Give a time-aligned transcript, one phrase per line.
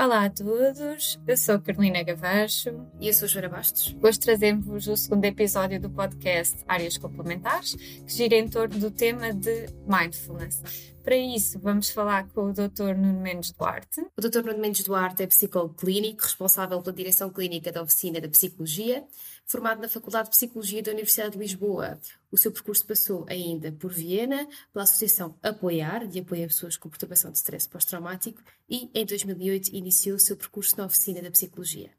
[0.00, 3.96] Olá a todos, eu sou Carolina Gavacho e eu sou a Joana Bastos.
[4.00, 9.34] Hoje trazemos o segundo episódio do podcast Áreas Complementares, que gira em torno do tema
[9.34, 10.62] de Mindfulness.
[11.02, 12.94] Para isso, vamos falar com o Dr.
[12.96, 14.00] Nuno Mendes Duarte.
[14.16, 14.44] O Dr.
[14.44, 19.04] Nuno Mendes Duarte é psicólogo clínico, responsável pela direção clínica da Oficina da Psicologia,
[19.48, 21.98] formado na Faculdade de Psicologia da Universidade de Lisboa.
[22.30, 26.90] O seu percurso passou ainda por Viena, pela Associação Apoiar, de apoio a pessoas com
[26.90, 31.90] perturbação de stress pós-traumático, e em 2008 iniciou o seu percurso na Oficina da Psicologia.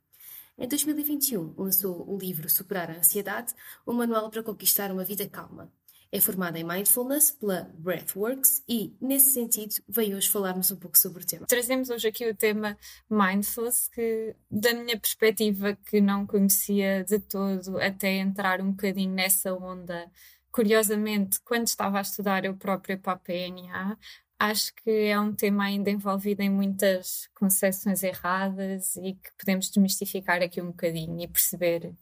[0.59, 3.55] Em 2021, lançou o livro Superar a Ansiedade,
[3.87, 5.73] um manual para conquistar uma vida calma.
[6.11, 11.21] É formada em Mindfulness pela Breathworks e, nesse sentido, veio hoje falar-nos um pouco sobre
[11.21, 11.45] o tema.
[11.45, 12.75] Trazemos hoje aqui o tema
[13.07, 19.53] Mindfulness, que, da minha perspectiva, que não conhecia de todo, até entrar um bocadinho nessa
[19.53, 20.11] onda.
[20.51, 23.95] Curiosamente, quando estava a estudar eu própria para a PNA,
[24.39, 30.41] acho que é um tema ainda envolvido em muitas concepções erradas e que podemos desmistificar
[30.41, 31.93] aqui um bocadinho e perceber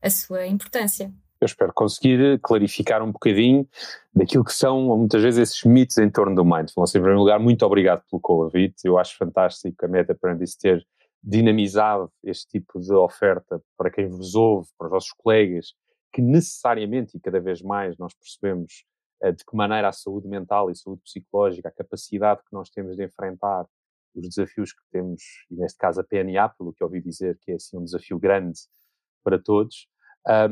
[0.00, 3.66] a sua importância eu espero conseguir clarificar um bocadinho
[4.14, 6.94] daquilo que são muitas vezes esses mitos em torno do mindfulness.
[6.94, 8.84] Em primeiro lugar, muito obrigado pelo convite.
[8.84, 10.86] Eu acho fantástico a Meta Apprentice ter
[11.22, 15.74] dinamizado este tipo de oferta para quem vos ouve, para os vossos colegas,
[16.12, 18.84] que necessariamente e cada vez mais nós percebemos
[19.22, 22.96] uh, de que maneira a saúde mental e saúde psicológica, a capacidade que nós temos
[22.96, 23.66] de enfrentar
[24.14, 27.54] os desafios que temos, e neste caso a PNA, pelo que ouvi dizer que é
[27.54, 28.58] assim um desafio grande
[29.22, 29.86] para todos,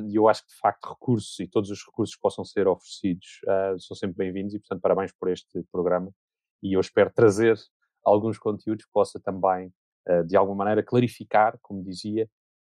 [0.08, 3.40] e eu acho que, de facto, recursos e todos os recursos que possam ser oferecidos
[3.44, 6.10] uh, são sempre bem-vindos e, portanto, parabéns por este programa.
[6.62, 7.58] E eu espero trazer
[8.04, 9.72] alguns conteúdos que possa também,
[10.08, 12.28] uh, de alguma maneira, clarificar, como dizia,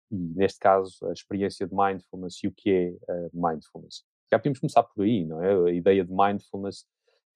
[0.10, 4.04] e neste caso, a experiência de mindfulness e o que é uh, mindfulness.
[4.32, 5.70] Já podemos começar por aí, não é?
[5.70, 6.86] A ideia de mindfulness,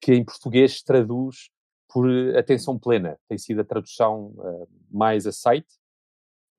[0.00, 1.50] que em português traduz
[1.88, 4.34] por atenção plena, tem sido a tradução
[4.90, 5.81] mais aceite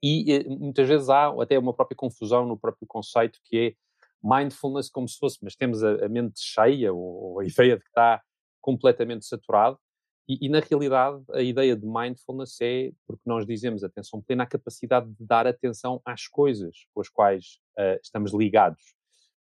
[0.04, 3.74] e eh, muitas vezes há até uma própria confusão no próprio conceito que é
[4.22, 7.84] mindfulness como se fosse, mas temos a, a mente cheia ou, ou, a ideia de
[7.84, 8.22] que está
[8.62, 9.80] completamente saturado
[10.28, 14.48] e, e, na realidade a ideia de mindfulness é, porque nós dizemos atenção plena, a
[14.48, 18.82] capacidade de dar atenção às coisas com as quais uh, estamos ligados.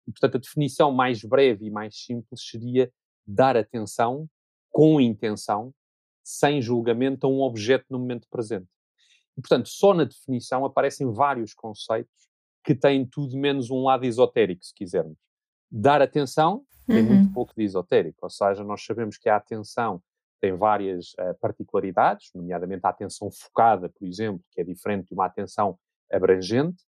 [0.06, 2.92] E, portanto, a definição mais breve e mais simples seria
[3.26, 4.28] dar atenção
[4.70, 5.74] com intenção,
[6.22, 8.68] sem julgamento a um objeto no momento presente.
[9.40, 12.28] Portanto, só na definição aparecem vários conceitos
[12.64, 15.16] que têm tudo menos um lado esotérico, se quisermos.
[15.70, 17.16] Dar atenção tem uhum.
[17.16, 20.02] muito pouco de esotérico, ou seja, nós sabemos que a atenção
[20.40, 25.26] tem várias uh, particularidades, nomeadamente a atenção focada, por exemplo, que é diferente de uma
[25.26, 25.78] atenção
[26.10, 26.82] abrangente,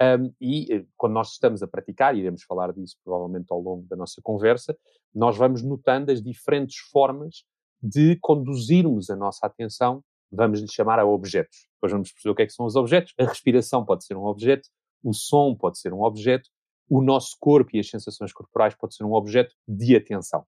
[0.00, 3.84] um, e eh, quando nós estamos a praticar, e iremos falar disso provavelmente ao longo
[3.88, 4.76] da nossa conversa,
[5.12, 7.44] nós vamos notando as diferentes formas
[7.82, 11.68] de conduzirmos a nossa atenção vamos lhe chamar a objetos.
[11.74, 13.12] Depois vamos perceber o que é que são os objetos.
[13.18, 14.68] A respiração pode ser um objeto,
[15.02, 16.48] o som pode ser um objeto,
[16.88, 20.46] o nosso corpo e as sensações corporais pode ser um objeto de atenção.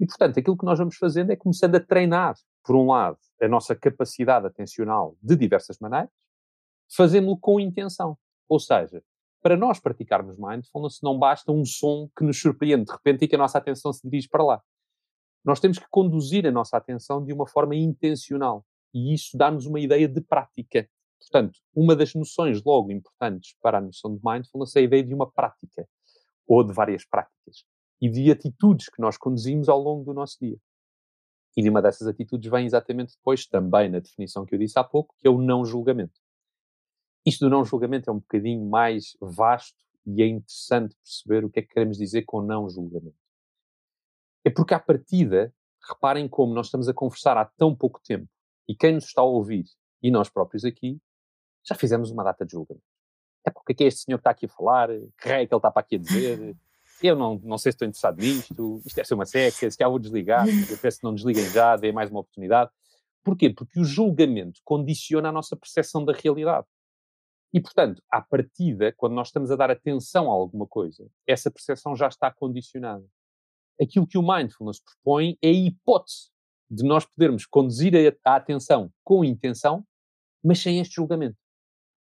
[0.00, 3.48] E, portanto, aquilo que nós vamos fazendo é começando a treinar, por um lado, a
[3.48, 6.10] nossa capacidade atencional de diversas maneiras,
[6.94, 8.18] fazendo-lo com intenção.
[8.48, 9.02] Ou seja,
[9.40, 13.34] para nós praticarmos mindfulness, não basta um som que nos surpreende de repente e que
[13.34, 14.62] a nossa atenção se dirige para lá.
[15.44, 18.64] Nós temos que conduzir a nossa atenção de uma forma intencional
[18.94, 20.88] e isso dá-nos uma ideia de prática.
[21.18, 25.14] Portanto, uma das noções logo importantes para a noção de mindfulness é a ideia de
[25.14, 25.88] uma prática,
[26.46, 27.64] ou de várias práticas,
[28.00, 30.58] e de atitudes que nós conduzimos ao longo do nosso dia.
[31.56, 34.84] E de uma dessas atitudes vem exatamente depois, também na definição que eu disse há
[34.84, 36.20] pouco, que é o não julgamento.
[37.24, 41.60] Isto do não julgamento é um bocadinho mais vasto e é interessante perceber o que
[41.60, 43.16] é que queremos dizer com não julgamento.
[44.44, 45.54] É porque, à partida,
[45.88, 48.28] reparem como nós estamos a conversar há tão pouco tempo
[48.68, 49.64] e quem nos está a ouvir,
[50.02, 51.00] e nós próprios aqui,
[51.64, 52.84] já fizemos uma data de julgamento.
[53.44, 54.88] É porque é que é este senhor que está aqui a falar?
[55.20, 56.56] Que é que ele está para aqui a dizer?
[57.02, 59.88] Eu não, não sei se estou interessado nisto, isto deve ser uma seca, se já
[59.88, 62.70] vou desligar, eu peço que não desliguem já, dê mais uma oportunidade.
[63.24, 63.50] Porquê?
[63.50, 66.66] Porque o julgamento condiciona a nossa percepção da realidade.
[67.52, 71.94] E, portanto, à partida, quando nós estamos a dar atenção a alguma coisa, essa percepção
[71.94, 73.04] já está condicionada.
[73.80, 76.30] Aquilo que o mindfulness propõe é a hipótese
[76.72, 79.86] de nós podermos conduzir a, a atenção com intenção,
[80.42, 81.36] mas sem este julgamento.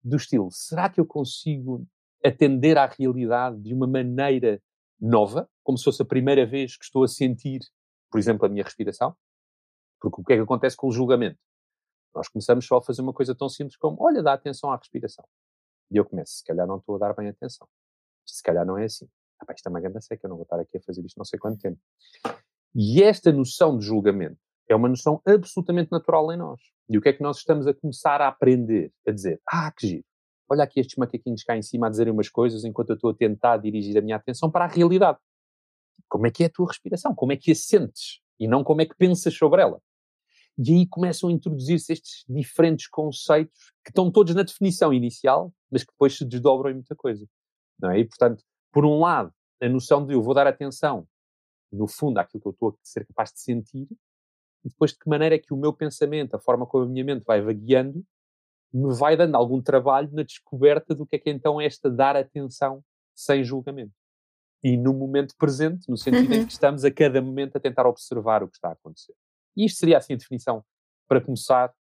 [0.04, 1.88] Do estilo, será que eu consigo
[2.24, 4.62] atender à realidade de uma maneira
[5.02, 7.62] nova, como se fosse a primeira vez que estou a sentir,
[8.12, 9.18] por exemplo, a minha respiração?
[10.00, 11.40] Porque o que é que acontece com o julgamento?
[12.14, 15.26] Nós começamos só a fazer uma coisa tão simples como, olha, dá atenção à respiração.
[15.90, 17.68] E eu começo, se calhar não estou a dar bem atenção.
[18.24, 19.10] Se calhar não é assim.
[19.40, 21.26] Ah, isto é uma grande seca, eu não vou estar aqui a fazer isto não
[21.26, 21.80] sei quanto tempo.
[22.76, 24.40] E esta noção de julgamento
[24.70, 26.62] é uma noção absolutamente natural em nós.
[26.90, 28.92] E o que é que nós estamos a começar a aprender?
[29.08, 30.06] A dizer, ah, que giro.
[30.50, 33.14] Olha aqui estes macaquinhos cá em cima a dizerem umas coisas enquanto eu estou a
[33.14, 35.20] tentar dirigir a minha atenção para a realidade.
[36.08, 37.14] Como é que é a tua respiração?
[37.14, 38.20] Como é que a sentes?
[38.40, 39.80] E não como é que pensas sobre ela.
[40.58, 45.84] E aí começam a introduzir-se estes diferentes conceitos que estão todos na definição inicial, mas
[45.84, 47.26] que depois se desdobram em muita coisa.
[47.80, 48.00] Não é?
[48.00, 49.32] E, portanto, por um lado,
[49.62, 51.08] a noção de eu vou dar atenção,
[51.72, 53.88] no fundo, àquilo que eu estou a ser capaz de sentir,
[54.70, 57.04] e depois de que maneira é que o meu pensamento, a forma como a minha
[57.04, 58.06] mente vai vagueando,
[58.72, 62.16] me vai dando algum trabalho na descoberta do que é que então é esta dar
[62.16, 62.84] atenção
[63.16, 63.94] sem julgamento.
[64.64, 66.42] E no momento presente, no sentido uhum.
[66.42, 69.14] em que estamos a cada momento a tentar observar o que está a acontecer.
[69.56, 70.64] E isto seria assim a definição,
[71.08, 71.74] para começar,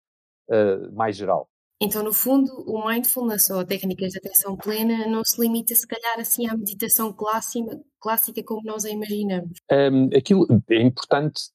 [0.49, 1.49] uh, mais geral.
[1.81, 6.19] Então, no fundo, o mindfulness ou técnicas de atenção plena não se limita, se calhar,
[6.19, 9.59] assim à meditação clássica, clássica como nós a imaginamos.
[9.71, 11.51] Um, aquilo é importante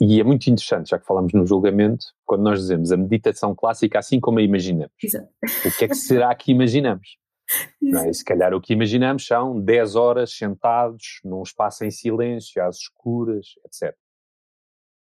[0.00, 3.98] e é muito interessante, já que falamos no julgamento, quando nós dizemos a meditação clássica
[3.98, 4.94] assim como a imaginamos.
[5.02, 5.28] Exato.
[5.66, 7.18] O que é que será que imaginamos?
[7.80, 8.12] Não é?
[8.12, 13.54] Se calhar o que imaginamos são 10 horas sentados num espaço em silêncio, às escuras,
[13.64, 13.96] etc.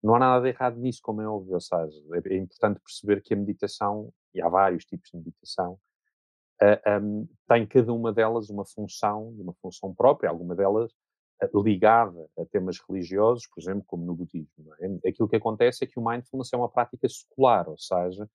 [0.02, 3.22] Não há nada de errado nisso, como é óbvio, ou seja, é, é importante perceber
[3.22, 5.78] que a meditação, e há vários tipos de meditação,
[6.60, 10.92] uh, um, tem cada uma delas uma função, uma função própria, alguma delas
[11.54, 14.74] ligada a temas religiosos, por exemplo, como no budismo.
[14.80, 15.08] É?
[15.08, 18.28] Aquilo que acontece é que o mindfulness é uma prática secular, ou seja,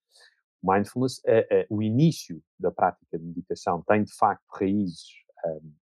[0.63, 5.07] mindfulness, é, o início da prática de meditação tem de facto raízes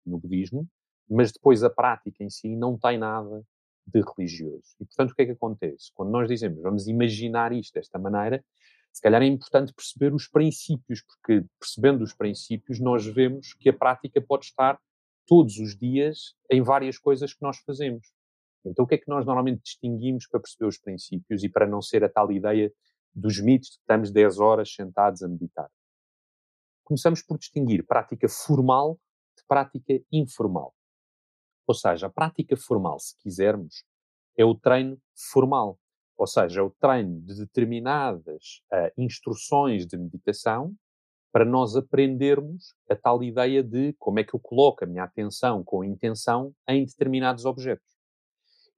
[0.05, 0.67] no budismo,
[1.09, 3.43] mas depois a prática em si não tem nada
[3.85, 4.75] de religioso.
[4.79, 5.91] E, portanto, o que é que acontece?
[5.93, 8.43] Quando nós dizemos vamos imaginar isto desta maneira,
[8.91, 13.73] se calhar é importante perceber os princípios, porque percebendo os princípios, nós vemos que a
[13.73, 14.79] prática pode estar
[15.25, 18.11] todos os dias em várias coisas que nós fazemos.
[18.65, 21.81] Então, o que é que nós normalmente distinguimos para perceber os princípios e para não
[21.81, 22.71] ser a tal ideia
[23.13, 25.69] dos mitos de que estamos 10 horas sentados a meditar?
[26.83, 28.99] Começamos por distinguir prática formal
[29.37, 30.73] de prática informal.
[31.67, 33.83] Ou seja, a prática formal, se quisermos,
[34.37, 34.99] é o treino
[35.31, 35.79] formal.
[36.17, 40.75] Ou seja, é o treino de determinadas uh, instruções de meditação
[41.33, 45.63] para nós aprendermos a tal ideia de como é que eu coloco a minha atenção
[45.63, 47.87] com intenção em determinados objetos.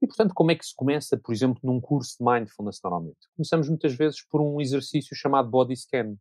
[0.01, 3.19] E, portanto, como é que se começa, por exemplo, num curso de mindfulness normalmente?
[3.35, 6.15] Começamos muitas vezes por um exercício chamado body scan.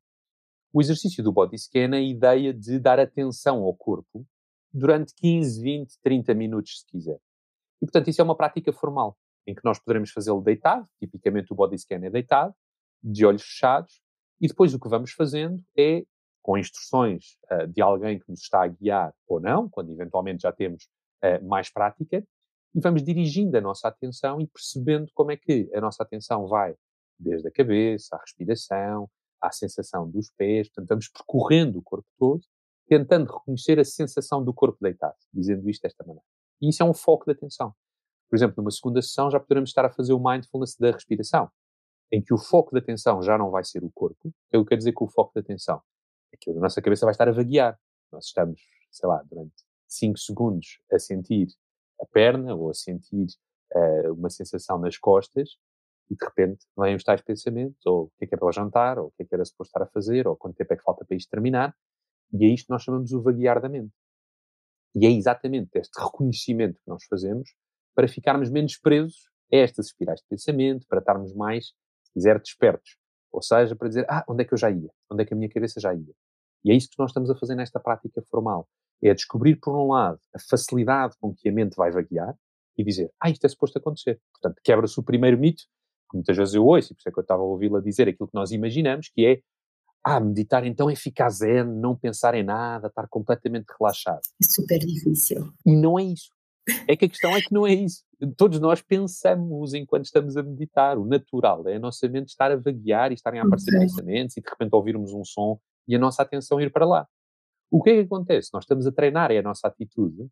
[0.72, 4.26] O exercício do body scan é a ideia de dar atenção ao corpo
[4.72, 7.20] durante 15, 20, 30 minutos, se quiser.
[7.80, 9.16] E, portanto, isso é uma prática formal,
[9.46, 12.52] em que nós poderemos fazê-lo deitado, tipicamente o body scan é deitado,
[13.00, 14.02] de olhos fechados,
[14.40, 16.04] e depois o que vamos fazendo é
[16.44, 20.52] com instruções uh, de alguém que nos está a guiar ou não, quando eventualmente já
[20.52, 20.84] temos
[21.24, 22.22] uh, mais prática,
[22.74, 26.76] e vamos dirigindo a nossa atenção e percebendo como é que a nossa atenção vai
[27.18, 29.08] desde a cabeça, à respiração,
[29.40, 32.42] à sensação dos pés, portanto, vamos percorrendo o corpo todo,
[32.86, 36.26] tentando reconhecer a sensação do corpo deitado, dizendo isto desta maneira.
[36.60, 37.72] E isso é um foco de atenção.
[38.28, 41.50] Por exemplo, numa segunda sessão já poderemos estar a fazer o mindfulness da respiração,
[42.12, 44.30] em que o foco de atenção já não vai ser o corpo.
[44.52, 45.80] Eu quero dizer que o foco de atenção
[46.34, 47.78] aquilo, a nossa cabeça vai estar a vaguear.
[48.12, 48.60] Nós estamos,
[48.90, 49.54] sei lá, durante
[49.88, 51.48] 5 segundos a sentir
[52.00, 53.26] a perna ou a sentir
[53.74, 55.56] uh, uma sensação nas costas
[56.10, 58.52] e de repente vêm os tais pensamentos, ou o que é que é para o
[58.52, 60.76] jantar, ou o que é que era suposto estar a fazer, ou quanto tempo é
[60.76, 61.74] que falta para isto terminar,
[62.32, 63.92] e é isto que nós chamamos o vaguear da mente.
[64.94, 67.50] E é exatamente este reconhecimento que nós fazemos
[67.94, 71.66] para ficarmos menos presos a estas espirais de pensamento, para estarmos mais,
[72.02, 72.96] se quiser, despertos.
[73.34, 74.90] Ou seja, para dizer, ah, onde é que eu já ia?
[75.10, 76.14] Onde é que a minha cabeça já ia?
[76.64, 78.68] E é isso que nós estamos a fazer nesta prática formal.
[79.02, 82.34] É descobrir, por um lado, a facilidade com que a mente vai vaguear
[82.78, 84.20] e dizer, ah, isto é suposto acontecer.
[84.32, 85.64] Portanto, quebra-se o primeiro mito,
[86.10, 88.08] que muitas vezes eu ouço, e por isso é que eu estava a ouvi-la dizer
[88.08, 89.40] aquilo que nós imaginamos, que é,
[90.04, 94.22] ah, meditar então é ficar zen, não pensar em nada, estar completamente relaxado.
[94.40, 95.52] É super difícil.
[95.66, 96.30] E não é isso.
[96.88, 98.02] É que a questão é que não é isso.
[98.36, 100.98] Todos nós pensamos enquanto estamos a meditar.
[100.98, 104.40] O natural é a nossa mente estar a vaguear e estarem a aparecer pensamentos e
[104.40, 107.06] de repente ouvirmos um som e a nossa atenção ir para lá.
[107.70, 108.50] O que é que acontece?
[108.52, 110.28] Nós estamos a treinar é a nossa atitude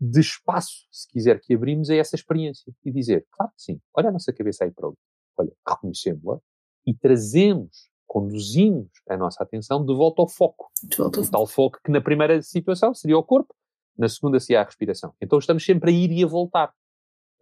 [0.00, 4.08] de espaço, se quiser, que abrimos a essa experiência e dizer, claro que sim, olha
[4.08, 4.96] a nossa cabeça aí para ali,
[5.38, 6.40] olha, reconhecemos-la
[6.84, 10.72] e trazemos, conduzimos a nossa atenção de volta ao foco.
[10.98, 13.54] Volta ao o tal foco que na primeira situação seria o corpo,
[13.96, 15.14] na segunda seria a respiração.
[15.20, 16.72] Então estamos sempre a ir e a voltar.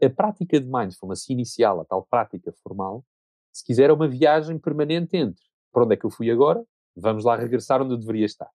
[0.02, 3.04] A prática de mindfulness inicial, a tal prática formal,
[3.52, 5.42] se quiser, é uma viagem permanente entre
[5.73, 6.64] para onde é que eu fui agora
[6.97, 8.50] Vamos lá regressar onde eu deveria estar.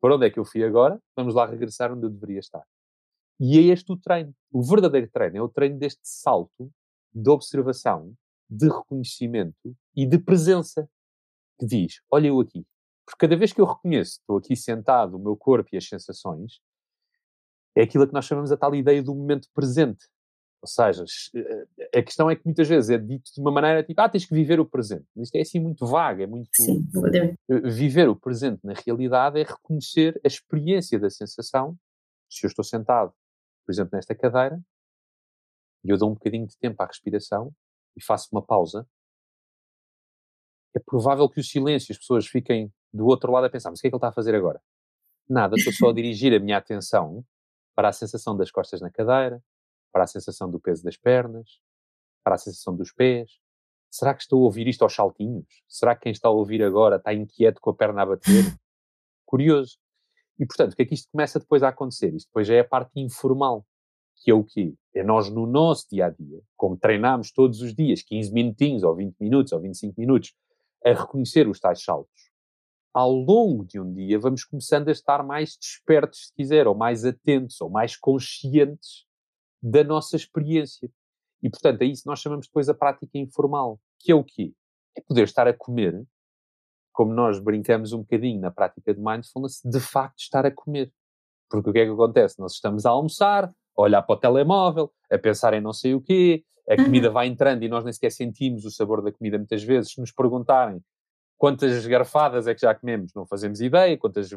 [0.00, 1.00] Para onde é que eu fui agora?
[1.16, 2.64] Vamos lá regressar onde eu deveria estar.
[3.38, 4.34] E é este o treino.
[4.52, 6.70] O verdadeiro treino é o treino deste salto
[7.12, 8.14] de observação
[8.50, 10.88] de reconhecimento e de presença
[11.58, 12.66] que diz: Olha, eu aqui.
[13.04, 16.60] Porque cada vez que eu reconheço, estou aqui sentado, o meu corpo e as sensações,
[17.78, 20.04] é aquilo que nós chamamos a tal ideia do momento presente.
[20.60, 21.04] Ou seja,
[21.36, 24.26] eh, a questão é que muitas vezes é dito de uma maneira tipo, ah, tens
[24.26, 25.06] que viver o presente.
[25.14, 26.48] Mas isto é assim muito vago, é muito.
[26.56, 26.84] Sim,
[27.48, 31.76] eh, viver o presente na realidade é reconhecer a experiência da sensação.
[32.28, 33.12] Se eu estou sentado,
[33.64, 34.60] por exemplo, nesta cadeira,
[35.84, 37.52] e eu dou um bocadinho de tempo à respiração
[37.96, 38.84] e faço uma pausa,
[40.74, 43.82] é provável que o silêncio, as pessoas fiquem do outro lado a pensar, mas o
[43.82, 44.60] que é que ele está a fazer agora?
[45.28, 47.24] Nada, estou só a dirigir a minha atenção
[47.78, 49.40] para a sensação das costas na cadeira,
[49.92, 51.60] para a sensação do peso das pernas,
[52.24, 53.38] para a sensação dos pés.
[53.88, 55.46] Será que estou a ouvir isto aos saltinhos?
[55.68, 58.52] Será que quem está a ouvir agora está inquieto com a perna a bater?
[59.24, 59.78] Curioso.
[60.40, 62.12] E, portanto, o que é que isto começa depois a acontecer?
[62.12, 63.64] Isto depois já é a parte informal,
[64.24, 64.74] que é o quê?
[64.92, 69.14] É nós no nosso dia-a-dia, -dia, como treinamos todos os dias, 15 minutinhos, ou 20
[69.20, 70.34] minutos, ou 25 minutos,
[70.84, 72.27] a reconhecer os tais saltos
[72.92, 77.04] ao longo de um dia, vamos começando a estar mais despertos, se quiser, ou mais
[77.04, 79.06] atentos, ou mais conscientes
[79.62, 80.90] da nossa experiência.
[81.42, 84.52] E, portanto, é isso que nós chamamos depois a prática informal, que é o quê?
[84.96, 86.02] É poder estar a comer,
[86.92, 90.92] como nós brincamos um bocadinho na prática de mindfulness, de facto estar a comer.
[91.48, 92.38] Porque o que é que acontece?
[92.40, 96.00] Nós estamos a almoçar, a olhar para o telemóvel, a pensar em não sei o
[96.00, 96.84] quê, a uhum.
[96.84, 99.92] comida vai entrando e nós nem sequer sentimos o sabor da comida muitas vezes.
[99.92, 100.82] Se nos perguntarem
[101.38, 103.12] Quantas garfadas é que já comemos?
[103.14, 103.96] Não fazemos ideia.
[103.96, 104.28] Quantas,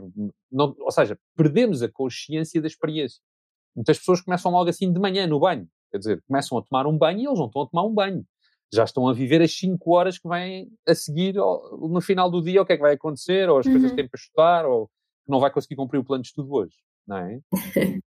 [0.51, 3.19] não, ou seja, perdemos a consciência da experiência.
[3.75, 5.67] Muitas pessoas começam logo assim de manhã, no banho.
[5.91, 8.23] Quer dizer, começam a tomar um banho e eles não estão a tomar um banho.
[8.73, 12.61] Já estão a viver as 5 horas que vêm a seguir no final do dia,
[12.61, 13.73] o que é que vai acontecer, ou as uhum.
[13.73, 16.53] coisas que têm para estudar, ou que não vai conseguir cumprir o plano de estudo
[16.53, 16.75] hoje
[17.07, 17.39] não é?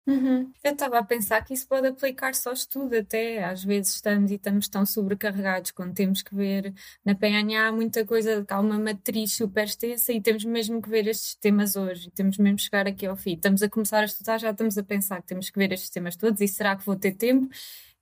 [0.07, 0.51] Uhum.
[0.63, 3.43] Eu estava a pensar que isso pode aplicar-se ao estudo até.
[3.43, 6.73] Às vezes estamos e estamos tão sobrecarregados quando temos que ver
[7.05, 11.35] na PNA muita coisa, há uma matriz super extensa e temos mesmo que ver estes
[11.35, 12.09] temas hoje.
[12.11, 13.33] Temos mesmo que chegar aqui ao fim.
[13.33, 16.15] Estamos a começar a estudar, já estamos a pensar que temos que ver estes temas
[16.15, 17.49] todos e será que vou ter tempo?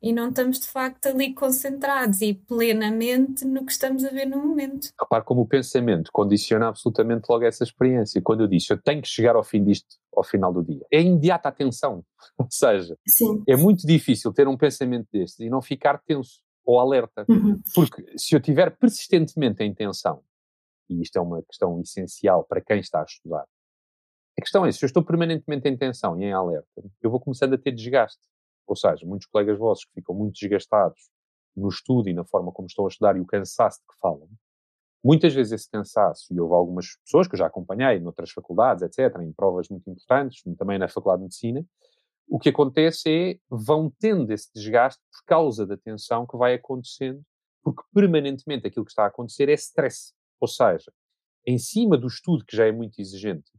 [0.05, 4.37] e não estamos de facto ali concentrados e plenamente no que estamos a ver no
[4.37, 4.89] momento.
[4.99, 8.21] Repare como o pensamento condiciona absolutamente logo essa experiência.
[8.21, 11.01] Quando eu disse eu tenho que chegar ao fim disto ao final do dia, é
[11.01, 12.03] imediata atenção.
[12.37, 13.43] Ou seja, Sim.
[13.47, 17.25] é muito difícil ter um pensamento destes e não ficar tenso ou alerta.
[17.29, 17.61] Uhum.
[17.73, 20.23] Porque se eu tiver persistentemente em tensão,
[20.89, 23.45] e isto é uma questão essencial para quem está a estudar,
[24.37, 27.53] a questão é, se eu estou permanentemente em tensão e em alerta, eu vou começando
[27.53, 28.21] a ter desgaste.
[28.67, 31.09] Ou seja, muitos colegas vossos que ficam muito desgastados
[31.55, 34.27] no estudo e na forma como estão a estudar e o cansaço de que falam,
[35.05, 39.21] muitas vezes esse cansaço, e houve algumas pessoas que eu já acompanhei noutras faculdades, etc.,
[39.21, 41.63] em provas muito importantes, também na Faculdade de Medicina,
[42.27, 47.21] o que acontece é vão tendo esse desgaste por causa da tensão que vai acontecendo,
[47.63, 50.11] porque permanentemente aquilo que está a acontecer é stress.
[50.41, 50.91] Ou seja,
[51.45, 53.51] em cima do estudo que já é muito exigente,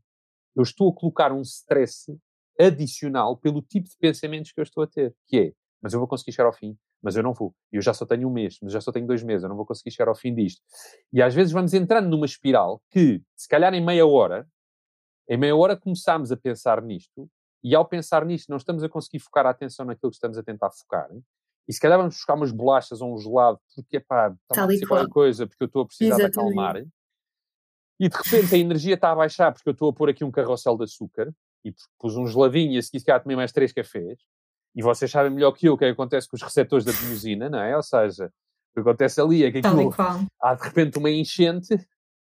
[0.57, 2.13] eu estou a colocar um stress
[2.59, 6.09] adicional pelo tipo de pensamentos que eu estou a ter, que é, mas eu vou
[6.09, 6.77] conseguir chegar ao fim,
[7.07, 7.55] mas eu não vou.
[7.71, 9.65] Eu já só tenho um mês, mas já só tenho dois meses, eu não vou
[9.65, 10.61] conseguir chegar ao fim disto.
[11.13, 14.45] E às vezes vamos entrando numa espiral que, se calhar em meia hora,
[15.29, 17.31] em meia hora começamos a pensar nisto,
[17.63, 20.43] e ao pensar nisto não estamos a conseguir focar a atenção naquilo que estamos a
[20.43, 21.23] tentar focar, hein?
[21.69, 24.87] e se calhar vamos buscar umas bolachas ou um gelado, porque, pá, está a ser
[24.89, 26.33] qualquer coisa, porque eu estou a precisar Exatamente.
[26.33, 26.93] de acalmar, hein?
[28.01, 30.31] e de repente a energia está a baixar porque eu estou a pôr aqui um
[30.33, 31.33] carrossel de açúcar,
[31.65, 34.19] e pus um geladinho e a seguir se calhar tomei mais três cafés,
[34.77, 37.49] e vocês sabem melhor que eu o que, é acontece com os receptores da adenosina,
[37.49, 37.75] não é?
[37.75, 39.95] Ou seja, o que acontece ali é que aquilo,
[40.39, 41.75] há de repente uma enchente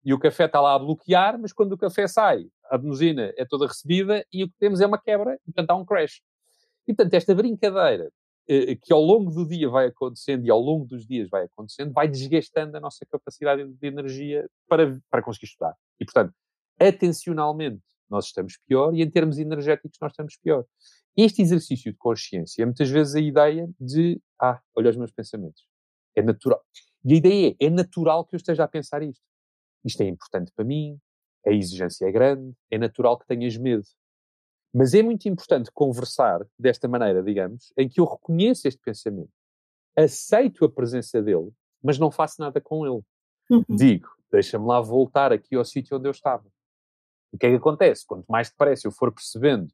[0.03, 3.43] e o café está lá a bloquear, mas quando o café sai, a adenosina é
[3.43, 6.21] toda recebida e o que temos é uma quebra, e portanto há um crash.
[6.87, 8.09] E portanto esta brincadeira
[8.47, 11.91] eh, que ao longo do dia vai acontecendo e ao longo dos dias vai acontecendo,
[11.91, 15.75] vai desgastando a nossa capacidade de energia para, para conseguir estudar.
[15.99, 16.33] E portanto,
[16.79, 20.65] atencionalmente, nós estamos pior e em termos energéticos nós estamos pior.
[21.17, 25.65] Este exercício de consciência é muitas vezes a ideia de, ah, olha os meus pensamentos.
[26.15, 26.61] É natural.
[27.03, 29.23] E a ideia é, é natural que eu esteja a pensar isto.
[29.83, 30.99] Isto é importante para mim,
[31.45, 33.85] a exigência é grande, é natural que tenhas medo.
[34.73, 39.31] Mas é muito importante conversar desta maneira, digamos, em que eu reconheço este pensamento,
[39.95, 41.49] aceito a presença dele,
[41.81, 43.01] mas não faço nada com ele.
[43.49, 43.63] Uhum.
[43.69, 46.43] Digo, deixa-me lá voltar aqui ao sítio onde eu estava.
[47.35, 48.05] O que é que acontece?
[48.07, 49.67] Quanto mais depressa eu for percebendo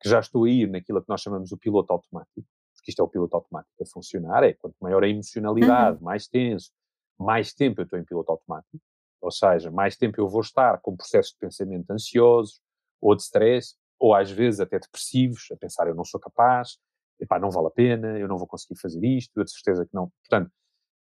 [0.00, 3.04] que já estou a ir naquilo que nós chamamos o piloto automático, porque isto é
[3.04, 6.04] o piloto automático a funcionar, é quanto maior a emocionalidade, uhum.
[6.04, 6.70] mais tenso,
[7.18, 8.82] mais tempo eu estou em piloto automático,
[9.20, 12.62] ou seja, mais tempo eu vou estar com processos de pensamento ansiosos,
[12.98, 16.78] ou de stress, ou às vezes até depressivos, a pensar eu não sou capaz,
[17.20, 19.94] epá, não vale a pena, eu não vou conseguir fazer isto, eu de certeza que
[19.94, 20.10] não.
[20.22, 20.50] Portanto,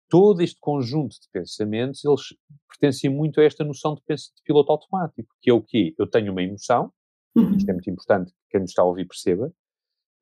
[0.09, 2.35] todo este conjunto de pensamentos, eles
[2.67, 5.93] pertencem muito a esta noção de, de piloto automático, que é o quê?
[5.97, 6.91] Eu tenho uma emoção,
[7.35, 7.55] uhum.
[7.55, 9.53] isto é muito importante que quem nos está a ouvir perceba,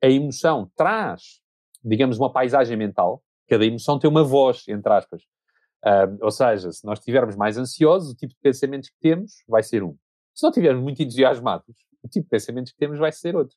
[0.04, 1.42] a emoção traz,
[1.84, 5.24] digamos, uma paisagem mental, cada emoção tem uma voz, entre aspas.
[5.86, 9.64] Uh, ou seja, se nós estivermos mais ansiosos, o tipo de pensamentos que temos vai
[9.64, 9.96] ser um.
[10.36, 13.56] Se não estivermos muito entusiasmados, o tipo de pensamentos que temos vai ser outro.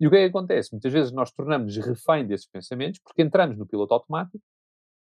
[0.00, 0.72] E o que é que acontece?
[0.72, 4.42] Muitas vezes nós tornamos refém desses pensamentos porque entramos no piloto automático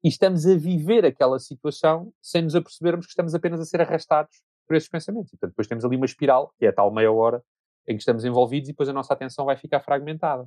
[0.04, 4.42] e estamos a viver aquela situação sem nos apercebermos que estamos apenas a ser arrastados
[4.68, 5.32] por esses pensamentos.
[5.32, 7.42] E, portanto, depois temos ali uma espiral, que é a tal meia hora
[7.88, 10.46] em que estamos envolvidos e depois a nossa atenção vai ficar fragmentada.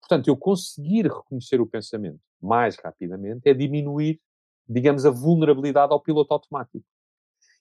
[0.00, 4.20] Portanto, eu conseguir reconhecer o pensamento mais rapidamente é diminuir,
[4.68, 6.84] digamos, a vulnerabilidade ao piloto automático.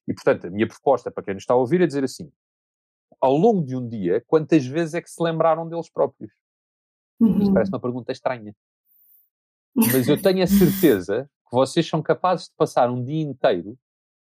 [0.07, 2.31] E, portanto, a minha proposta para quem nos está a ouvir é dizer assim:
[3.19, 6.31] ao longo de um dia, quantas vezes é que se lembraram deles próprios?
[7.19, 7.39] Uhum.
[7.39, 8.55] Isto parece uma pergunta estranha.
[9.75, 13.77] Mas eu tenho a certeza que vocês são capazes de passar um dia inteiro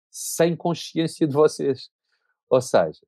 [0.10, 1.90] sem consciência de vocês.
[2.50, 3.06] Ou seja,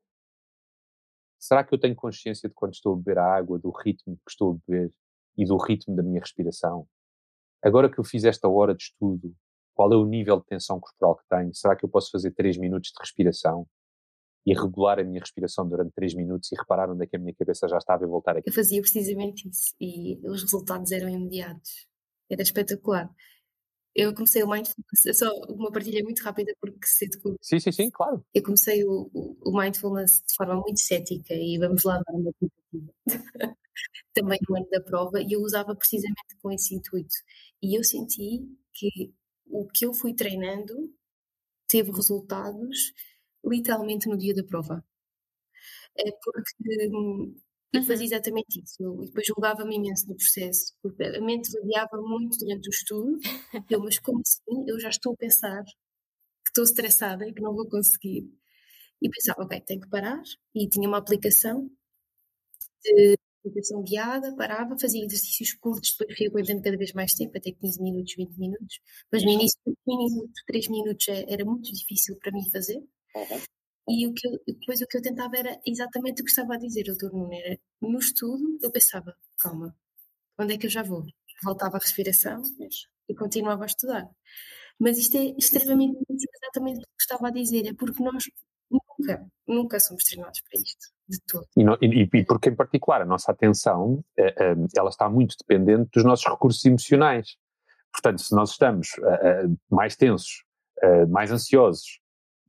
[1.39, 4.32] será que eu tenho consciência de quando estou a beber a água, do ritmo que
[4.32, 4.94] estou a beber
[5.38, 6.88] e do ritmo da minha respiração?
[7.63, 9.36] Agora que eu fiz esta hora de estudo,
[9.74, 11.53] qual é o nível de tensão corporal que tenho?
[11.53, 13.67] Será que eu posso fazer 3 minutos de respiração
[14.46, 17.34] e regular a minha respiração durante 3 minutos e reparar onde é que a minha
[17.36, 18.50] cabeça já estava e voltar aqui?
[18.50, 21.88] Eu fazia precisamente isso e os resultados eram imediatos.
[22.29, 23.10] Era espetacular.
[23.96, 27.39] Eu comecei o Mindfulness, só uma partilha muito rápida porque sei de curso.
[27.41, 28.24] Sim, sim, sim, claro.
[28.31, 32.93] Eu comecei o, o, Mindfulness de forma muito cética e vamos lá dar uma tentativa.
[34.13, 37.15] Também no ano da prova e eu usava precisamente com esse intuito.
[37.62, 39.13] E eu senti que
[39.48, 40.93] o que eu fui treinando
[41.67, 42.93] teve resultados
[43.43, 44.84] literalmente no dia da prova.
[45.98, 47.36] É porque hum,
[47.74, 49.03] eu fazia exatamente isso.
[49.03, 53.19] E depois julgava-me imenso no processo, porque a mente variava muito durante o estudo.
[53.71, 54.65] Eu, mas como assim?
[54.67, 58.29] Eu já estou a pensar que estou estressada e que não vou conseguir.
[59.01, 60.21] E pensava, ok, tenho que parar.
[60.56, 61.69] E tinha uma aplicação
[62.84, 67.51] de meditação guiada, parava, fazia exercícios curtos, depois fui aguentando cada vez mais tempo, até
[67.51, 68.80] 15 minutos, 20 minutos.
[69.12, 69.60] Mas no início,
[70.45, 72.77] 3 minutos é, era muito difícil para mim fazer.
[73.15, 73.57] Uhum.
[73.89, 76.58] E o que eu, depois o que eu tentava era exatamente o que estava a
[76.58, 77.34] dizer, Nuno.
[77.34, 79.76] Era, no estudo, eu pensava, calma,
[80.38, 81.06] onde é que eu já vou?
[81.43, 82.41] Voltava à respiração
[83.08, 84.10] e continuava a estudar.
[84.80, 88.23] Mas isto é extremamente exatamente o que estava a dizer, é porque nós
[88.69, 91.47] nunca, nunca somos treinados para isto, de todo.
[91.82, 95.89] E, e, e, porque, em particular, a nossa atenção, eh, eh, ela está muito dependente
[95.93, 97.38] dos nossos recursos emocionais.
[97.91, 100.43] Portanto, se nós estamos eh, mais tensos,
[101.10, 102.00] mais ansiosos,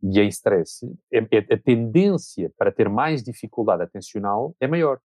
[0.03, 5.01] e em stress, é, é, a tendência para ter mais dificuldade atencional é maior.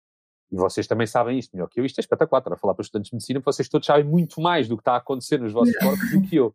[0.51, 1.85] E vocês também sabem isto melhor que eu.
[1.85, 4.67] Isto é espetacular, para falar para os estudantes de medicina, vocês todos sabem muito mais
[4.67, 6.53] do que está a acontecer nos vossos corpos do que eu.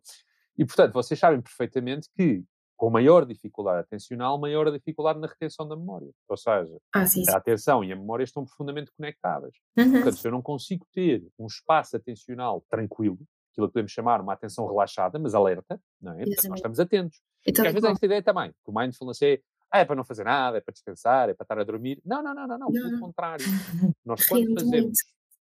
[0.57, 2.41] E, portanto, vocês sabem perfeitamente que,
[2.77, 6.09] com maior dificuldade atencional, maior a dificuldade na retenção da memória.
[6.29, 7.31] Ou seja, ah, sim, sim.
[7.31, 9.53] a atenção e a memória estão profundamente conectadas.
[9.77, 9.91] Uhum.
[9.91, 13.19] Portanto, se eu não consigo ter um espaço atencional tranquilo,
[13.51, 16.23] aquilo que podemos chamar uma atenção relaxada, mas alerta, não é?
[16.23, 17.19] Portanto, nós estamos atentos.
[17.45, 20.03] Então, às vezes há esta ideia também, que o mindfulness é, ah, é para não
[20.03, 22.01] fazer nada, é para descansar, é para estar a dormir.
[22.05, 23.45] Não, não, não, não, não, pelo contrário.
[24.05, 24.97] Nós quando fazemos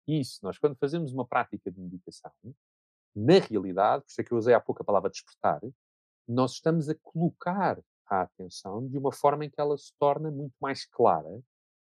[0.09, 2.31] isso, nós quando fazemos uma prática de meditação,
[3.15, 5.61] na realidade, por isso é que eu usei há pouco a palavra despertar,
[6.29, 10.55] nós estamos a colocar a atenção de uma forma em que ela se torna muito
[10.61, 11.41] mais clara,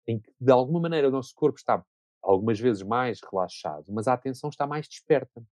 [0.07, 1.85] em que de alguma maneira o nosso corpo está
[2.23, 5.43] algumas vezes mais relaxado, mas a atenção está mais desperta.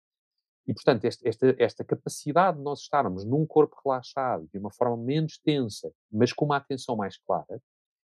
[0.68, 4.98] E, portanto, esta, esta, esta, capacidade de nós estarmos num corpo relaxado, de uma forma
[4.98, 7.58] menos tensa, mas com uma atenção mais clara,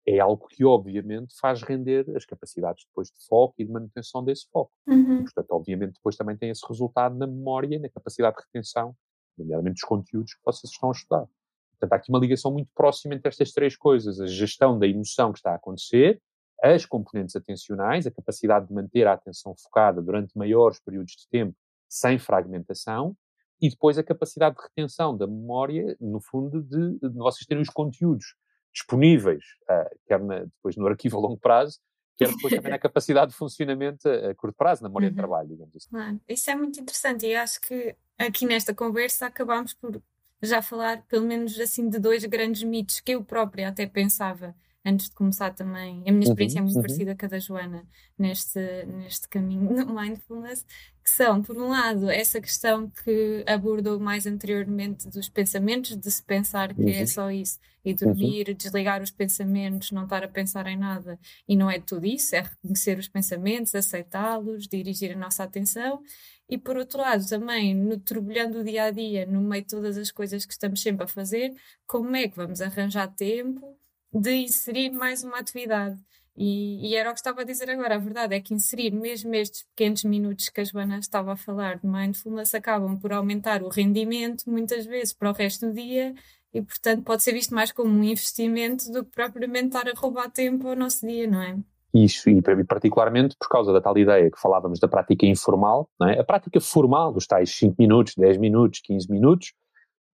[0.05, 4.47] é algo que, obviamente, faz render as capacidades depois de foco e de manutenção desse
[4.51, 4.71] foco.
[4.85, 5.21] Uhum.
[5.21, 8.95] E, portanto, obviamente, depois também tem esse resultado na memória e na capacidade de retenção,
[9.35, 11.25] nomeadamente dos conteúdos que vocês estão a estudar.
[11.71, 15.31] Portanto, há aqui uma ligação muito próxima entre estas três coisas: a gestão da emoção
[15.33, 16.21] que está a acontecer,
[16.61, 21.57] as componentes atencionais, a capacidade de manter a atenção focada durante maiores períodos de tempo
[21.93, 23.15] sem fragmentação,
[23.62, 27.69] e depois a capacidade de retenção da memória, no fundo, de, de vocês terem os
[27.69, 28.36] conteúdos
[28.73, 31.79] disponíveis, uh, quer na, depois no arquivo a longo prazo,
[32.17, 35.12] quer depois também na capacidade de funcionamento a, a curto prazo, na memória uhum.
[35.12, 35.89] de trabalho, digamos assim.
[35.89, 36.19] Claro.
[36.27, 40.01] Isso é muito interessante e acho que aqui nesta conversa acabamos por
[40.41, 45.10] já falar pelo menos assim de dois grandes mitos que eu própria até pensava antes
[45.10, 46.82] de começar também, a minha experiência uhum, é muito uhum.
[46.82, 50.65] parecida com a da Joana neste, neste caminho do mindfulness,
[51.04, 56.24] que são, por um lado, essa questão que abordou mais anteriormente dos pensamentos, de se
[56.24, 57.02] pensar que é uhum.
[57.02, 57.96] é só isso, e uhum.
[57.96, 62.36] dormir, desligar os pensamentos, não estar a pensar em nada, e não é tudo isso,
[62.36, 66.02] é reconhecer os pensamentos, aceitá-los, dirigir a nossa atenção,
[66.50, 69.98] e por outro lado também no turbilhão do dia a dia, no meio de todas
[69.98, 71.54] as coisas que estamos sempre a fazer,
[71.88, 73.78] como é que vamos arranjar tempo
[74.13, 75.97] de inserir mais uma atividade?
[76.36, 77.95] E, e, era o que estava a dizer agora.
[77.95, 81.78] A verdade é que inserir mesmo estes pequenos minutos que a Joana estava a falar
[81.78, 86.13] de mindfulness acabam por aumentar o rendimento, muitas vezes, para o resto do dia,
[86.54, 90.30] e portanto pode ser visto mais como um investimento do que propriamente estar a roubar
[90.32, 91.58] tempo ao nosso dia, não é?
[91.93, 96.19] Isso, e particularmente por causa da tal ideia que falávamos da prática informal, é?
[96.19, 99.54] a prática formal, dos tais 5 minutos, 10 minutos, 15 minutos,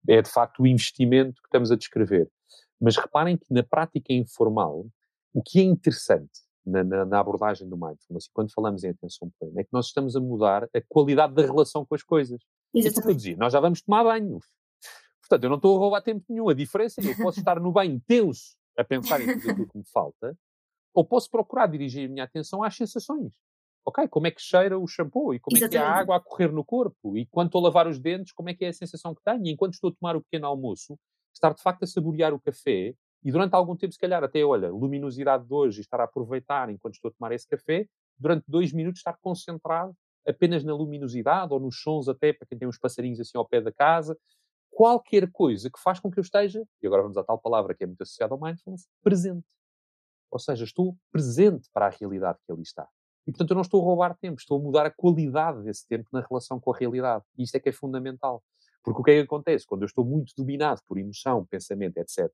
[0.08, 2.30] é de facto o investimento que estamos a descrever.
[2.80, 4.86] Mas reparem que na prática informal,
[5.32, 9.60] o que é interessante na, na, na abordagem do mindfulness, quando falamos em atenção plena,
[9.60, 12.40] é que nós estamos a mudar a qualidade da relação com as coisas.
[12.74, 13.08] Exatamente.
[13.08, 14.38] É eu dizia, nós já vamos tomar banho.
[15.20, 16.48] Portanto, eu não estou a roubar tempo nenhum.
[16.48, 19.68] A diferença é que eu posso estar no banho tenso a pensar em tudo aquilo
[19.68, 20.36] que me falta,
[20.94, 23.32] ou posso procurar dirigir a minha atenção às sensações.
[23.84, 25.76] Ok, como é que cheira o shampoo e como Exatamente.
[25.76, 28.00] é que é a água a correr no corpo e quando estou a lavar os
[28.00, 30.22] dentes, como é que é a sensação que tenho e enquanto estou a tomar o
[30.22, 30.98] pequeno almoço,
[31.36, 34.70] estar de facto a saborear o café e durante algum tempo, se calhar, até, olha,
[34.70, 37.86] luminosidade de hoje, estar a aproveitar enquanto estou a tomar esse café,
[38.18, 39.94] durante dois minutos estar concentrado
[40.26, 43.60] apenas na luminosidade ou nos sons até, para quem tem uns passarinhos assim ao pé
[43.60, 44.16] da casa,
[44.70, 47.84] qualquer coisa que faz com que eu esteja, e agora vamos à tal palavra que
[47.84, 49.46] é muito associada ao mindfulness, presente.
[50.30, 52.88] Ou seja, estou presente para a realidade que ali está.
[53.26, 56.08] E, portanto, eu não estou a roubar tempo, estou a mudar a qualidade desse tempo
[56.12, 57.24] na relação com a realidade.
[57.36, 58.42] E isto é que é fundamental.
[58.86, 59.66] Porque o que é que acontece?
[59.66, 62.30] Quando eu estou muito dominado por emoção, pensamento, etc.,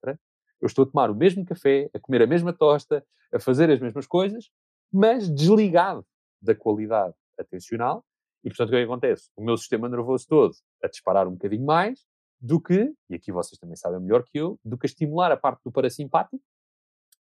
[0.61, 3.81] eu estou a tomar o mesmo café, a comer a mesma tosta, a fazer as
[3.81, 4.51] mesmas coisas,
[4.93, 6.07] mas desligado
[6.43, 8.05] da qualidade atencional.
[8.45, 9.31] E, portanto, o que, é que acontece?
[9.35, 12.05] O meu sistema nervoso todo a disparar um bocadinho mais
[12.39, 15.39] do que, e aqui vocês também sabem melhor que eu, do que a estimular a
[15.39, 16.45] parte do parasimpático.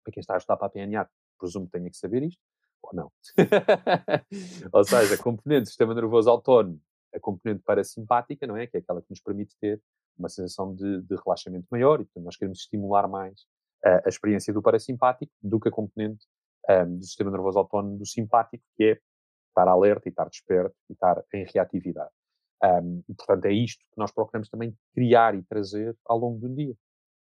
[0.04, 2.42] Para quem está a estudar para a PNA, presumo que tenha que saber isto,
[2.84, 3.10] ou não.
[4.74, 6.82] ou seja, a componente do sistema nervoso autónomo,
[7.14, 8.68] a componente parasimpática, não é?
[8.68, 9.82] Que é aquela que nos permite ter
[10.18, 13.46] uma sensação de, de relaxamento maior e, portanto, nós queremos estimular mais
[13.84, 16.26] a, a experiência do parasimpático do que a componente
[16.70, 19.00] um, do sistema nervoso autónomo do simpático, que é
[19.50, 22.12] estar alerta e estar desperto e estar em reatividade.
[22.64, 26.54] Um, e, portanto, é isto que nós procuramos também criar e trazer ao longo do
[26.54, 26.76] dia.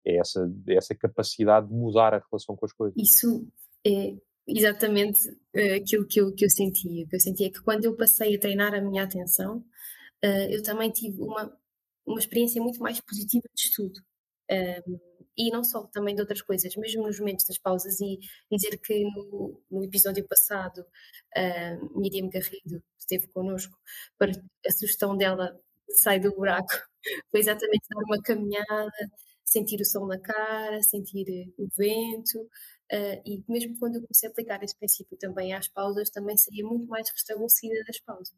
[0.05, 2.96] É essa, é essa capacidade de mudar a relação com as coisas.
[2.96, 3.46] Isso
[3.87, 4.16] é
[4.48, 7.06] exatamente uh, aquilo que eu, que eu sentia.
[7.06, 9.58] Que eu sentia que quando eu passei a treinar a minha atenção,
[10.24, 11.56] uh, eu também tive uma
[12.08, 14.00] uma experiência muito mais positiva de estudo.
[14.50, 14.98] Um,
[15.37, 18.18] e não só, também de outras coisas, mesmo nos momentos das pausas, e
[18.50, 23.78] dizer que no, no episódio passado, uh, Miriam Garrido esteve connosco,
[24.18, 24.32] para
[24.66, 25.56] a sugestão dela
[25.90, 26.68] sai do buraco,
[27.30, 28.90] foi exatamente dar uma caminhada,
[29.44, 32.48] sentir o sol na cara, sentir o vento,
[32.92, 36.64] uh, e mesmo quando eu comecei a aplicar esse princípio também às pausas, também saía
[36.64, 38.37] muito mais restabelecida das pausas.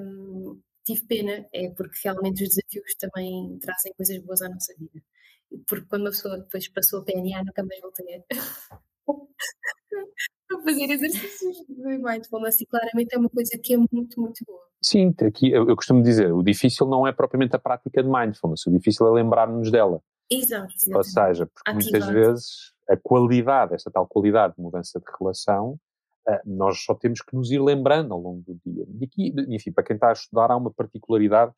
[0.00, 5.02] Um, tive pena, é porque realmente os desafios também trazem coisas boas à nossa vida.
[5.68, 8.22] Porque quando uma pessoa depois passou a PNA, nunca mais voltei a,
[10.52, 14.64] a fazer exercícios de mindfulness e claramente é uma coisa que é muito, muito boa.
[14.82, 18.66] Sim, aqui eu, eu costumo dizer, o difícil não é propriamente a prática de mindfulness,
[18.66, 20.02] o difícil é lembrar-nos dela.
[20.30, 20.72] Exato.
[20.74, 20.96] Exatamente.
[20.96, 22.00] Ou seja, porque Ativar.
[22.00, 25.78] muitas vezes a qualidade, esta tal qualidade de mudança de relação,
[26.26, 28.86] Uh, nós só temos que nos ir lembrando ao longo do dia.
[28.98, 31.52] E aqui, enfim, para quem está a estudar, há uma particularidade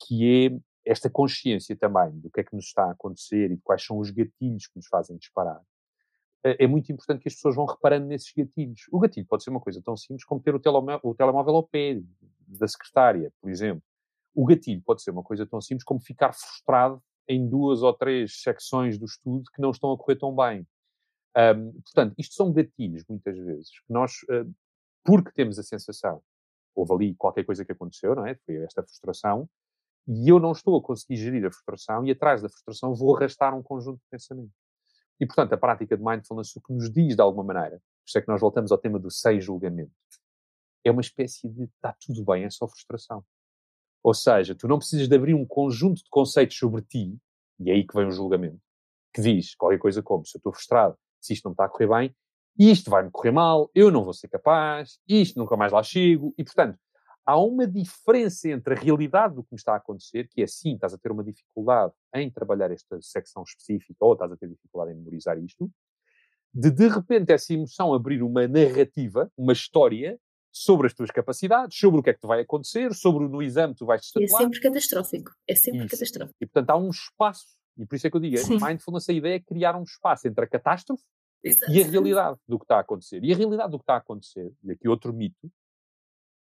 [0.00, 3.62] que é esta consciência também do que é que nos está a acontecer e de
[3.62, 5.60] quais são os gatilhos que nos fazem disparar.
[6.44, 8.86] Uh, é muito importante que as pessoas vão reparando nesses gatilhos.
[8.90, 11.62] O gatilho pode ser uma coisa tão simples como ter o, telemóvel, o telemóvel ao
[11.62, 12.00] pé
[12.48, 13.82] da secretária, por exemplo.
[14.34, 18.42] O gatilho pode ser uma coisa tão simples como ficar frustrado em duas ou três
[18.42, 20.66] secções do estudo que não estão a correr tão bem.
[21.36, 24.52] Um, portanto, isto são gatilhos, muitas vezes, que nós, uh,
[25.04, 26.22] porque temos a sensação,
[26.74, 28.34] houve ali qualquer coisa que aconteceu, não é?
[28.46, 29.48] Foi esta frustração,
[30.06, 33.54] e eu não estou a conseguir gerir a frustração, e atrás da frustração vou arrastar
[33.54, 34.54] um conjunto de pensamentos.
[35.20, 38.18] E, portanto, a prática de mindfulness, o que nos diz de alguma maneira, por isso
[38.18, 39.92] é que nós voltamos ao tema do sem julgamento,
[40.84, 43.24] é uma espécie de está tudo bem, é só frustração.
[44.02, 47.16] Ou seja, tu não precisas de abrir um conjunto de conceitos sobre ti,
[47.60, 48.60] e é aí que vem o julgamento,
[49.12, 51.88] que diz qualquer coisa como, se eu estou frustrado, se isto não está a correr
[51.88, 52.16] bem,
[52.58, 56.44] isto vai-me correr mal, eu não vou ser capaz, isto nunca mais lá chego, e
[56.44, 56.78] portanto,
[57.24, 60.74] há uma diferença entre a realidade do que me está a acontecer, que é sim,
[60.74, 64.92] estás a ter uma dificuldade em trabalhar esta secção específica, ou estás a ter dificuldade
[64.92, 65.70] em memorizar isto,
[66.54, 70.18] de de repente essa emoção abrir uma narrativa, uma história
[70.60, 73.74] sobre as tuas capacidades, sobre o que é que te vai acontecer, sobre no exame
[73.74, 74.40] tu vais estatuar.
[74.40, 75.32] É sempre catastrófico.
[75.46, 75.88] É sempre Isso.
[75.90, 76.36] catastrófico.
[76.40, 78.58] E portanto há um espaço e por isso é que eu digo, Sim.
[78.60, 81.04] mindfulness, a ideia é criar um espaço entre a catástrofe
[81.42, 81.70] Exato.
[81.70, 83.22] e a realidade do que está a acontecer.
[83.22, 85.50] E a realidade do que está a acontecer, e aqui outro mito,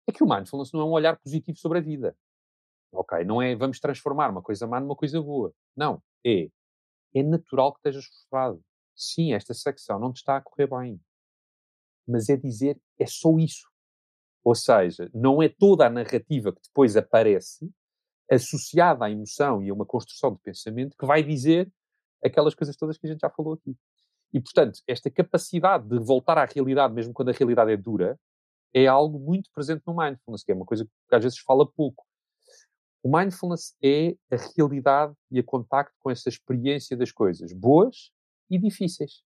[0.07, 2.15] é que o mindfulness não é um olhar positivo sobre a vida.
[2.91, 3.23] Ok?
[3.25, 5.51] Não é vamos transformar uma coisa má numa coisa boa.
[5.75, 6.01] Não.
[6.23, 6.49] É.
[7.15, 8.63] É natural que estejas frustrado.
[8.95, 11.01] Sim, esta secção não te está a correr bem.
[12.07, 13.71] Mas é dizer, é só isso.
[14.43, 17.71] Ou seja, não é toda a narrativa que depois aparece
[18.29, 21.71] associada à emoção e a uma construção de pensamento que vai dizer
[22.23, 23.75] aquelas coisas todas que a gente já falou aqui.
[24.33, 28.19] E, portanto, esta capacidade de voltar à realidade, mesmo quando a realidade é dura,
[28.73, 32.03] é algo muito presente no mindfulness, que é uma coisa que às vezes fala pouco.
[33.03, 38.11] O mindfulness é a realidade e a contacto com essa experiência das coisas, boas
[38.49, 39.21] e difíceis.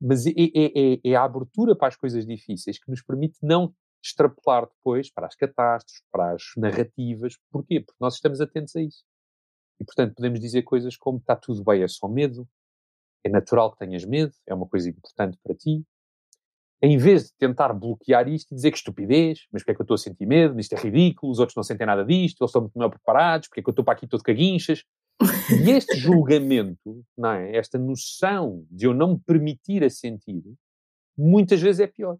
[0.00, 3.74] Mas é, é, é, é a abertura para as coisas difíceis que nos permite não
[4.06, 7.36] extrapolar depois para as catástrofes, para as narrativas.
[7.50, 7.80] Porquê?
[7.80, 9.04] Porque nós estamos atentos a isso.
[9.80, 12.48] E, portanto, podemos dizer coisas como está tudo bem, é só medo,
[13.24, 15.84] é natural que tenhas medo, é uma coisa importante para ti.
[16.82, 19.84] Em vez de tentar bloquear isto e dizer que estupidez, mas porque é que eu
[19.84, 22.62] estou a sentir medo, isto é ridículo, os outros não sentem nada disto, eles estão
[22.62, 24.84] muito melhor preparados, porque é que eu estou para aqui todo caguinchas.
[25.50, 27.56] E este julgamento, não é?
[27.56, 30.42] esta noção de eu não me permitir a sentir,
[31.16, 32.18] muitas vezes é pior.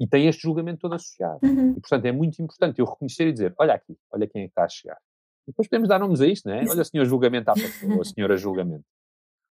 [0.00, 1.40] E tem este julgamento todo associado.
[1.42, 1.70] Uhum.
[1.70, 4.52] E, portanto, é muito importante eu reconhecer e dizer: olha aqui, olha quem é que
[4.52, 4.98] está a chegar.
[5.46, 6.64] E depois podemos dar nomes a isto, não é?
[6.68, 8.84] Olha, senhor julgamento à pessoa, ou senhora julgamento.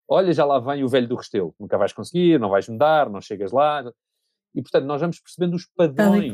[0.08, 1.54] Olha, já lá vem o velho do Restelo.
[1.60, 3.84] Nunca vais conseguir, não vais mudar, não chegas lá.
[4.56, 6.34] E, portanto, nós vamos percebendo os padrões.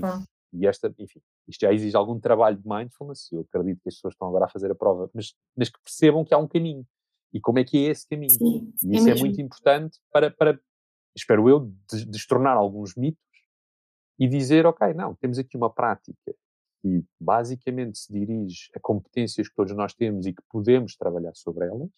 [0.53, 3.31] E esta, enfim, isto já exige algum trabalho de mindfulness.
[3.31, 6.23] Eu acredito que as pessoas estão agora a fazer a prova, mas, mas que percebam
[6.23, 6.85] que há um caminho.
[7.33, 8.29] E como é que é esse caminho?
[8.29, 10.59] Sim, e isso é, é muito importante para, para
[11.15, 11.73] espero eu,
[12.07, 13.23] destornar alguns mitos
[14.19, 16.35] e dizer, ok, não, temos aqui uma prática
[16.81, 21.65] que basicamente se dirige a competências que todos nós temos e que podemos trabalhar sobre
[21.65, 21.89] elas.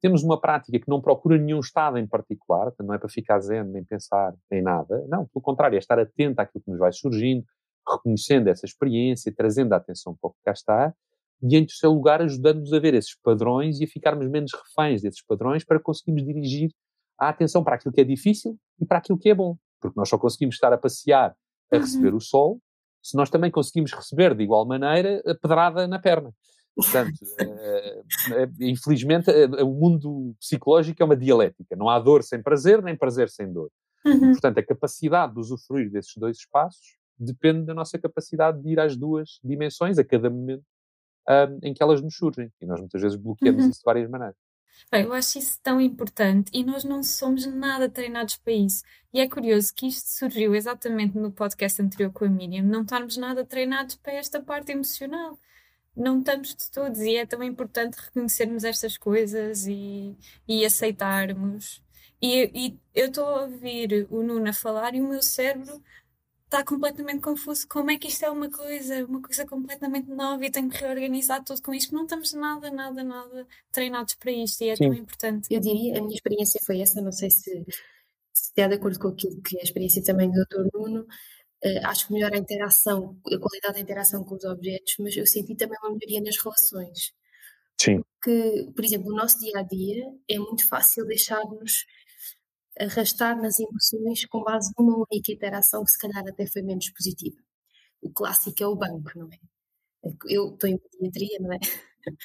[0.00, 3.64] Temos uma prática que não procura nenhum estado em particular, não é para ficar zen,
[3.64, 5.04] nem pensar, nem nada.
[5.08, 7.44] Não, pelo contrário, é estar atento àquilo que nos vai surgindo,
[7.86, 10.94] reconhecendo essa experiência, trazendo a atenção para o que cá está,
[11.42, 15.22] e em terceiro lugar, ajudando-nos a ver esses padrões e a ficarmos menos reféns desses
[15.22, 16.70] padrões para conseguirmos dirigir
[17.18, 19.56] a atenção para aquilo que é difícil e para aquilo que é bom.
[19.80, 21.34] Porque nós só conseguimos estar a passear
[21.70, 21.82] a uhum.
[21.82, 22.60] receber o sol,
[23.02, 26.32] se nós também conseguimos receber de igual maneira a pedrada na perna.
[26.74, 28.02] Portanto, é,
[28.42, 31.76] é, infelizmente, é, o mundo psicológico é uma dialética.
[31.76, 33.70] Não há dor sem prazer, nem prazer sem dor.
[34.04, 34.32] Uhum.
[34.32, 38.96] Portanto, a capacidade de usufruir desses dois espaços depende da nossa capacidade de ir às
[38.96, 40.64] duas dimensões a cada momento
[41.28, 42.50] um, em que elas nos surgem.
[42.60, 43.70] E nós muitas vezes bloqueamos uhum.
[43.70, 44.36] isso de várias maneiras.
[44.90, 48.82] Bem, eu acho isso tão importante e nós não somos nada treinados para isso.
[49.12, 53.16] E é curioso que isto surgiu exatamente no podcast anterior com a Miriam, não estarmos
[53.16, 55.38] nada treinados para esta parte emocional.
[55.96, 61.82] Não estamos de todos e é tão importante reconhecermos estas coisas e, e aceitarmos.
[62.22, 65.82] E, e eu estou a ouvir o Nuno falar e o meu cérebro
[66.50, 67.66] está completamente confuso.
[67.68, 71.44] Como é que isto é uma coisa, uma coisa completamente nova e tenho que reorganizar
[71.44, 71.94] tudo com isto?
[71.94, 74.88] Não estamos nada, nada, nada treinados para isto e é Sim.
[74.88, 75.46] tão importante.
[75.48, 77.64] Eu diria, a minha experiência foi essa, não sei se,
[78.32, 80.66] se está de acordo com aquilo que é a experiência também do Dr.
[80.74, 81.06] Nuno.
[81.64, 85.26] Uh, acho que melhora a interação, a qualidade da interação com os objetos, mas eu
[85.26, 87.12] senti também uma melhoria nas relações.
[87.80, 88.02] Sim.
[88.22, 91.86] Que, por exemplo, o nosso dia a dia é muito fácil deixar-nos
[92.80, 97.36] arrastar nas emoções com base numa única interação que se calhar até foi menos positiva.
[98.00, 99.38] O clássico é o banco, não é?
[100.28, 101.58] Eu estou em pediatria, não é?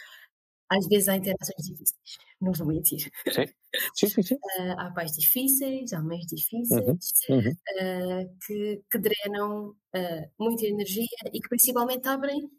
[0.67, 3.11] Às vezes há interações difíceis, não vou mentir.
[3.31, 3.45] Sim,
[3.93, 4.23] sim, sim.
[4.23, 4.35] sim.
[4.35, 6.71] Uh, há pais difíceis, há mães difíceis,
[7.29, 7.51] uhum, uhum.
[7.51, 12.49] Uh, que, que, drenam uh, muita energia e que principalmente abrem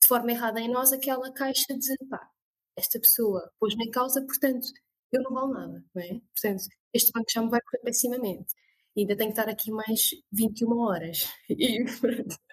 [0.00, 2.30] de forma errada em nós aquela caixa de pá,
[2.76, 4.68] esta pessoa pôs-me em causa, portanto
[5.12, 6.20] eu não valo nada, não é?
[6.34, 8.54] Portanto, este banco já me vai correr pessimamente.
[8.96, 11.28] E ainda tenho que estar aqui mais 21 horas.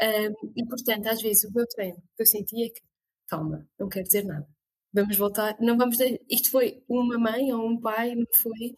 [0.00, 2.80] E, um, e portanto, às vezes o meu treino que eu sentia é que,
[3.28, 4.46] calma, não quero dizer nada.
[4.92, 5.98] Vamos voltar, não vamos.
[6.30, 8.76] Isto foi uma mãe ou um pai, não foi.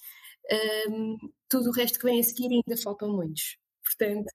[0.90, 1.16] Um,
[1.48, 3.58] tudo o resto que vem a seguir ainda faltam muitos.
[3.84, 4.30] Portanto,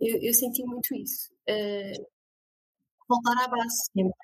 [0.00, 1.32] eu, eu senti muito isso.
[1.48, 2.06] Uh,
[3.08, 4.14] voltar à base sempre.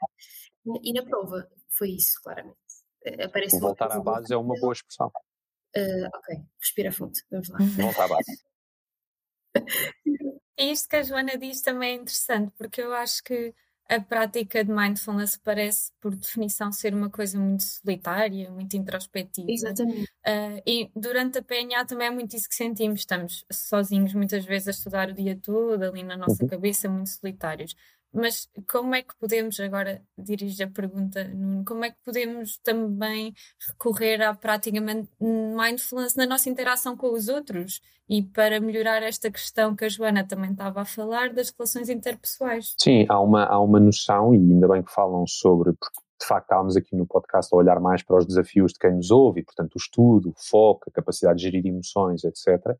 [0.82, 2.65] E na prova foi isso, claramente.
[3.06, 5.10] Eh, aparece voltar à base é uma boa expressão.
[5.76, 7.58] Uh, ok, respira fundo, vamos lá.
[7.58, 8.44] Voltar à base.
[10.58, 13.54] E isto que a Joana diz também é interessante, porque eu acho que
[13.88, 19.50] a prática de mindfulness parece, por definição, ser uma coisa muito solitária, muito introspectiva.
[19.50, 20.10] Exatamente.
[20.26, 23.00] Uh, e durante a PNA também é muito isso que sentimos.
[23.00, 26.48] Estamos sozinhos, muitas vezes, a estudar o dia todo, ali na nossa uhum.
[26.48, 27.76] cabeça, muito solitários.
[28.16, 33.34] Mas como é que podemos, agora dirijo a pergunta, Nuno, como é que podemos também
[33.68, 34.80] recorrer à prática
[35.20, 40.26] mindfulness na nossa interação com os outros e para melhorar esta questão que a Joana
[40.26, 42.74] também estava a falar das relações interpessoais?
[42.78, 46.44] Sim, há uma, há uma noção, e ainda bem que falam sobre, porque de facto
[46.44, 49.44] estávamos aqui no podcast a olhar mais para os desafios de quem nos ouve, e,
[49.44, 52.78] portanto o estudo, o foco, a capacidade de gerir emoções, etc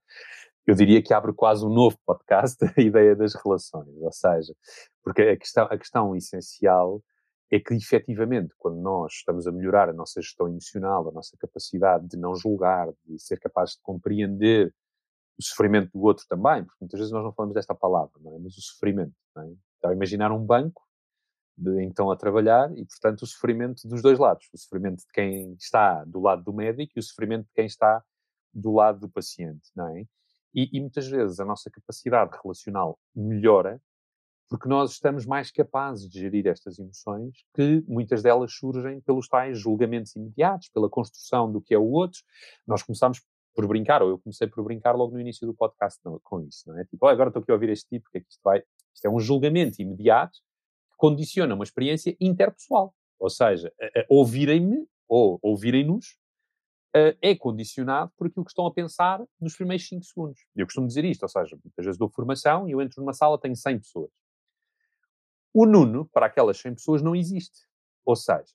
[0.67, 4.55] eu diria que abre quase um novo podcast a ideia das relações, ou seja,
[5.03, 7.03] porque a questão, a questão essencial
[7.51, 12.09] é que efetivamente, quando nós estamos a melhorar a nossa gestão emocional, a nossa capacidade
[12.09, 14.75] de não julgar, de ser capaz de compreender
[15.39, 18.39] o sofrimento do outro também, porque muitas vezes nós não falamos desta palavra, não é?
[18.39, 19.15] mas o sofrimento.
[19.35, 19.53] Não é?
[19.79, 20.83] Então, imaginar um banco
[21.57, 24.49] de, estão a trabalhar e, portanto, o sofrimento dos dois lados.
[24.53, 28.03] O sofrimento de quem está do lado do médico e o sofrimento de quem está
[28.53, 30.05] do lado do paciente, não é?
[30.57, 33.79] E, e, muitas vezes a nossa capacidade relacional melhora
[34.49, 39.59] porque nós estamos mais capazes de gerir estas emoções, que muitas delas surgem pelos tais
[39.59, 42.21] julgamentos imediatos, pela construção do que é o outro.
[42.67, 43.21] Nós começamos
[43.55, 46.79] por brincar, ou eu comecei por brincar logo no início do podcast com isso, não
[46.79, 46.85] é?
[46.85, 48.63] Tipo, oh, agora estou aqui a ouvir este tipo, que é que isto vai?
[48.95, 50.39] Isto é um julgamento imediato
[50.91, 52.95] que condiciona uma experiência interpessoal.
[53.19, 53.73] Ou seja,
[54.09, 56.19] ouvirem-me ou ouvirem-nos
[56.97, 60.41] uh, é condicionado por aquilo que estão a pensar nos primeiros 5 segundos.
[60.57, 63.39] Eu costumo dizer isto, ou seja, muitas vezes dou formação e eu entro numa sala,
[63.39, 64.11] tenho 100 pessoas.
[65.53, 67.67] O Nuno, para aquelas 100 pessoas, não existe.
[68.05, 68.55] Ou seja,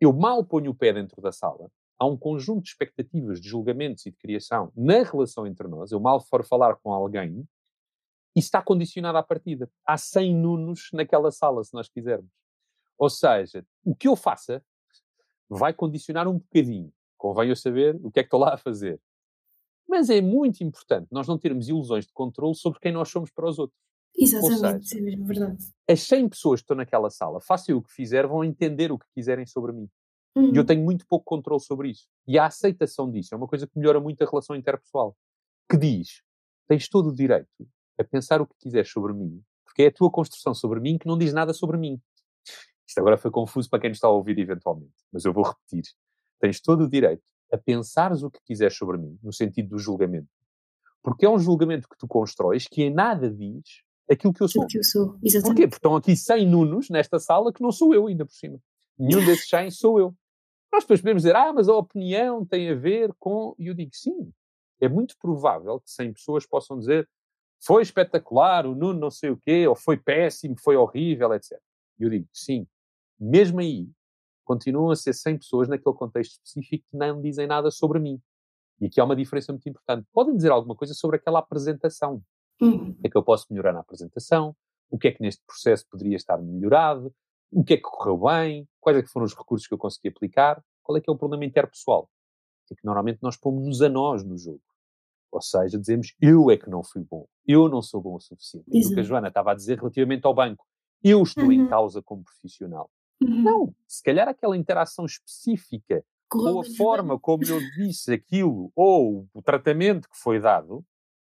[0.00, 4.06] eu mal ponho o pé dentro da sala, há um conjunto de expectativas, de julgamentos
[4.06, 5.90] e de criação na relação entre nós.
[5.90, 7.46] Eu mal for falar com alguém,
[8.36, 9.68] e está condicionado à partida.
[9.84, 12.30] Há 100 Nunos naquela sala, se nós quisermos.
[12.96, 14.64] Ou seja, o que eu faça
[15.48, 19.00] vai condicionar um bocadinho convém eu saber o que é que estou lá a fazer.
[19.88, 23.48] Mas é muito importante nós não termos ilusões de controle sobre quem nós somos para
[23.48, 23.78] os outros.
[24.16, 25.64] Exatamente, seja, é mesmo verdade.
[25.88, 29.06] As 100 pessoas que estão naquela sala, façam o que fizer, vão entender o que
[29.14, 29.88] quiserem sobre mim.
[30.36, 30.52] Uhum.
[30.52, 30.66] E eu uhum.
[30.66, 32.06] tenho muito pouco controle sobre isso.
[32.26, 35.16] E a aceitação disso é uma coisa que melhora muito a relação interpessoal.
[35.70, 36.22] Que diz,
[36.66, 37.48] tens todo o direito
[37.98, 41.06] a pensar o que quiseres sobre mim, porque é a tua construção sobre mim que
[41.06, 42.00] não diz nada sobre mim.
[42.86, 45.82] Isto agora foi confuso para quem nos está a ouvir eventualmente, mas eu vou repetir
[46.38, 47.22] tens todo o direito
[47.52, 50.28] a pensares o que quiseres sobre mim, no sentido do julgamento.
[51.02, 54.66] Porque é um julgamento que tu constróis que em nada diz aquilo que eu sou.
[54.66, 55.18] Que eu sou.
[55.22, 55.42] Exatamente.
[55.42, 55.68] Porquê?
[55.68, 58.60] Porque estão aqui 100 nunos nesta sala que não sou eu ainda por cima.
[58.98, 60.14] Nenhum desses 100 sou eu.
[60.72, 63.54] Nós depois podemos dizer, ah, mas a opinião tem a ver com...
[63.58, 64.30] E eu digo, sim,
[64.80, 67.08] é muito provável que 100 pessoas possam dizer
[67.60, 71.58] foi espetacular, o Nuno não sei o quê, ou foi péssimo, foi horrível, etc.
[71.98, 72.66] E eu digo, sim,
[73.18, 73.88] mesmo aí,
[74.48, 78.18] continuam a ser 100 pessoas naquele contexto específico que não dizem nada sobre mim.
[78.80, 80.08] E aqui há uma diferença muito importante.
[80.10, 82.22] Podem dizer alguma coisa sobre aquela apresentação.
[82.58, 82.90] Uhum.
[82.90, 84.56] O que é que eu posso melhorar na apresentação?
[84.90, 87.12] O que é que neste processo poderia estar melhorado?
[87.52, 88.66] O que é que correu bem?
[88.80, 90.64] Quais é que foram os recursos que eu consegui aplicar?
[90.82, 92.08] Qual é que é o problema interpessoal?
[92.70, 94.62] É que normalmente nós pomos-nos a nós no jogo.
[95.30, 98.66] Ou seja, dizemos eu é que não fui bom, eu não sou bom o suficiente.
[98.72, 100.64] E o que a Joana estava a dizer relativamente ao banco.
[101.02, 101.52] Eu estou uhum.
[101.52, 102.90] em causa como profissional.
[103.20, 103.42] Uhum.
[103.42, 107.20] Não, se calhar aquela interação específica, ou a forma bem.
[107.20, 110.84] como eu disse aquilo, ou o tratamento que foi dado,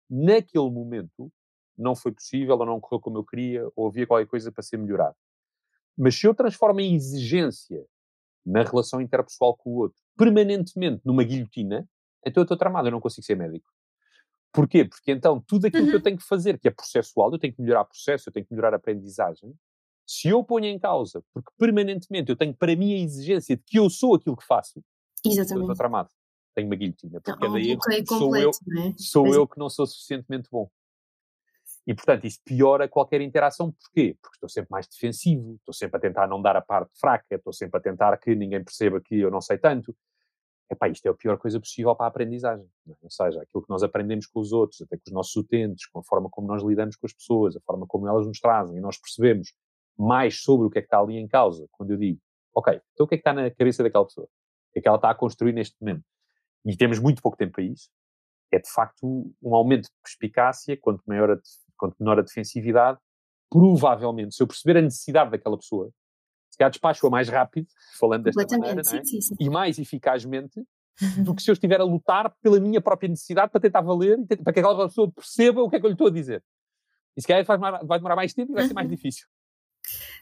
[0.09, 1.31] naquele momento,
[1.77, 4.77] não foi possível, ou não correu como eu queria, ou havia qualquer coisa para ser
[4.77, 5.15] melhorado.
[5.97, 7.85] Mas se eu transformo em exigência
[8.45, 11.87] na relação interpessoal com o outro, permanentemente numa guilhotina,
[12.25, 13.69] então eu estou tramado, eu não consigo ser médico.
[14.51, 14.85] Porquê?
[14.85, 15.89] Porque então tudo aquilo uhum.
[15.89, 16.03] que eu uhum.
[16.03, 18.53] tenho que fazer, que é processual, eu tenho que melhorar o processo, eu tenho que
[18.53, 19.53] melhorar a aprendizagem,
[20.05, 23.79] se eu ponho em causa, porque permanentemente eu tenho para mim a exigência de que
[23.79, 24.83] eu sou aquilo que faço,
[25.25, 25.53] Exatamente.
[25.53, 26.09] eu estou tramado.
[26.53, 27.21] Tenho uma guilhotina.
[27.21, 28.93] Porque não, daí sou, completo, eu, é?
[28.97, 30.69] sou eu que não sou suficientemente bom.
[31.85, 33.71] E, portanto, isso piora qualquer interação.
[33.71, 34.15] Porquê?
[34.21, 37.51] Porque estou sempre mais defensivo, estou sempre a tentar não dar a parte fraca, estou
[37.51, 39.95] sempre a tentar que ninguém perceba que eu não sei tanto.
[40.69, 42.65] Epá, isto é a pior coisa possível para a aprendizagem.
[42.87, 42.93] É?
[43.01, 45.99] Ou seja, aquilo que nós aprendemos com os outros, até com os nossos utentes, com
[45.99, 48.81] a forma como nós lidamos com as pessoas, a forma como elas nos trazem, e
[48.81, 49.53] nós percebemos
[49.97, 52.19] mais sobre o que é que está ali em causa, quando eu digo,
[52.53, 54.25] ok, então o que é que está na cabeça daquela pessoa?
[54.25, 56.03] O que é que ela está a construir neste momento?
[56.65, 57.89] E temos muito pouco tempo para isso.
[58.51, 61.39] É de facto um aumento de perspicácia, quanto maior a,
[61.77, 62.99] quanto menor a defensividade,
[63.49, 65.91] provavelmente, se eu perceber a necessidade daquela pessoa,
[66.49, 67.67] se calhar despacho-a mais rápido,
[67.99, 68.83] falando desta maneira, é?
[68.83, 69.35] sim, sim, sim.
[69.39, 70.63] e mais eficazmente,
[71.23, 74.53] do que se eu estiver a lutar pela minha própria necessidade para tentar valer, para
[74.53, 76.43] que aquela pessoa perceba o que é que eu lhe estou a dizer.
[77.17, 77.45] E se calhar
[77.85, 79.27] vai demorar mais tempo e vai ser mais difícil.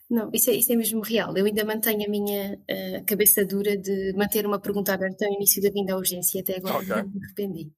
[0.10, 1.36] Não, isso é, isso é mesmo real.
[1.38, 5.62] Eu ainda mantenho a minha uh, cabeça dura de manter uma pergunta aberta ao início
[5.62, 7.04] da vinda à urgência, até agora okay.
[7.04, 7.72] me arrependi.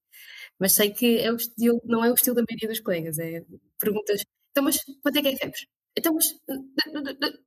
[0.59, 3.43] Mas sei que é o estilo, não é o estilo da maioria dos colegas, é
[3.79, 4.23] perguntas.
[4.51, 5.67] Então, mas quanto é que é febres?
[5.97, 6.35] Então, mas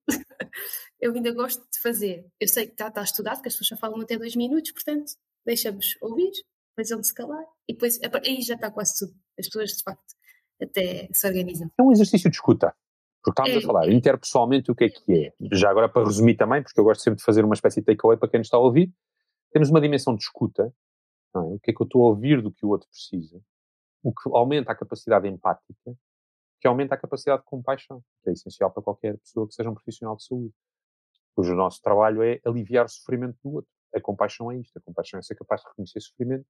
[1.00, 2.26] eu ainda gosto de fazer.
[2.38, 5.12] Eu sei que está, está estudado, que as pessoas já falam até dois minutos, portanto,
[5.44, 6.30] deixamos ouvir,
[6.70, 9.14] depois vão se calar e depois aí já está quase tudo.
[9.38, 10.14] As pessoas, de facto,
[10.60, 11.70] até se organizam.
[11.78, 12.74] É um exercício de escuta.
[13.26, 15.32] Porque estávamos é, a falar, interpessoalmente, o que é que é?
[15.50, 18.16] Já agora para resumir também, porque eu gosto sempre de fazer uma espécie de takeaway
[18.16, 18.94] para quem nos está a ouvir,
[19.50, 20.72] temos uma dimensão de escuta,
[21.34, 21.38] é?
[21.38, 23.42] o que é que eu estou a ouvir do que o outro precisa,
[24.00, 25.98] o que aumenta a capacidade empática,
[26.60, 29.74] que aumenta a capacidade de compaixão, que é essencial para qualquer pessoa que seja um
[29.74, 30.54] profissional de saúde,
[31.34, 33.70] cujo nosso trabalho é aliviar o sofrimento do outro.
[33.92, 36.46] A compaixão é isto, a compaixão é ser capaz de reconhecer sofrimento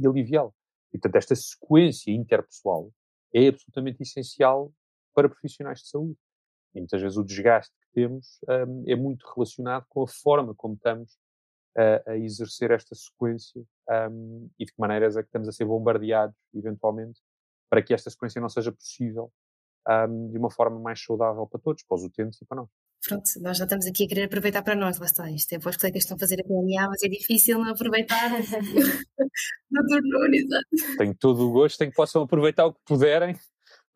[0.00, 0.52] e aliviá-lo.
[0.92, 2.90] E, portanto, esta sequência interpessoal
[3.32, 4.72] é absolutamente essencial
[5.18, 6.16] para profissionais de saúde.
[6.74, 10.74] E muitas vezes o desgaste que temos um, é muito relacionado com a forma como
[10.74, 11.18] estamos
[11.76, 13.60] a, a exercer esta sequência
[14.10, 17.20] um, e de que maneiras é que estamos a ser bombardeados, eventualmente,
[17.68, 19.32] para que esta sequência não seja possível
[19.88, 22.68] um, de uma forma mais saudável para todos, para os utentes e para nós.
[23.08, 25.28] Pronto, nós já estamos aqui a querer aproveitar para nós, lá está.
[25.30, 27.72] Isto é para os colegas que estão a fazer a PNA, mas é difícil não
[27.72, 28.30] aproveitar
[29.70, 30.96] no turno, exato.
[30.96, 33.36] Tenho todo o gosto, tenho que possam aproveitar o que puderem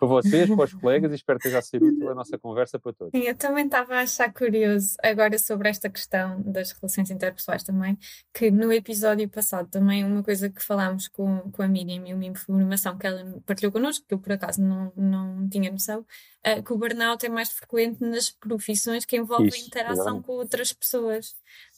[0.02, 2.76] para vocês, para os colegas e espero que esteja a ser útil a nossa conversa
[2.76, 3.12] para todos.
[3.12, 7.96] Sim, eu também estava a achar curioso agora sobre esta questão das relações interpessoais também,
[8.34, 12.24] que no episódio passado também uma coisa que falámos com, com a Miriam e uma
[12.24, 16.72] informação que ela partilhou connosco, que eu por acaso não, não tinha noção, uh, que
[16.72, 21.26] o burnout é mais frequente nas profissões que envolvem Isso, interação com outras pessoas.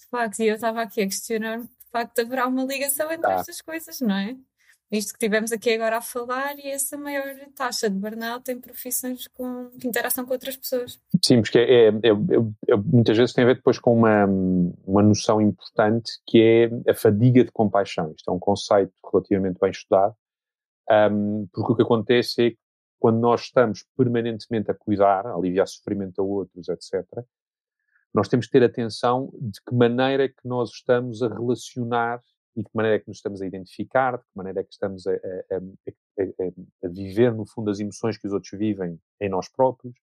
[0.00, 3.34] De facto, e eu estava aqui a questionar-me, de facto, haverá uma ligação entre ah.
[3.34, 4.34] estas coisas, não é?
[4.96, 7.24] Isto que tivemos aqui agora a falar e essa maior
[7.54, 11.00] taxa de burnout em profissões com de interação com outras pessoas.
[11.22, 14.26] Sim, porque é, é, é, é, muitas vezes tem a ver depois com uma,
[14.86, 18.12] uma noção importante que é a fadiga de compaixão.
[18.16, 20.14] Isto é um conceito relativamente bem estudado,
[21.10, 22.58] um, porque o que acontece é que
[22.98, 27.04] quando nós estamos permanentemente a cuidar, a aliviar sofrimento a outros, etc.,
[28.14, 32.22] nós temos que ter atenção de que maneira é que nós estamos a relacionar
[32.56, 34.72] e de que maneira é que nos estamos a identificar, de que maneira é que
[34.72, 39.28] estamos a, a, a, a, viver, no fundo, as emoções que os outros vivem em
[39.28, 39.94] nós próprios.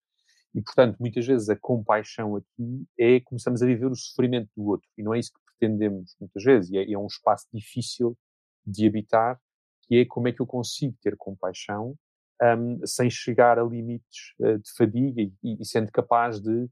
[0.53, 4.89] E, portanto, muitas vezes a compaixão aqui é começamos a viver o sofrimento do outro.
[4.99, 6.71] E não é isso que pretendemos muitas vezes.
[6.71, 8.19] E é, é um espaço difícil
[8.67, 9.41] de habitar,
[9.83, 11.97] que é como é que eu consigo ter compaixão
[12.43, 16.69] um, sem chegar a limites uh, de fadiga e, e sendo capaz de,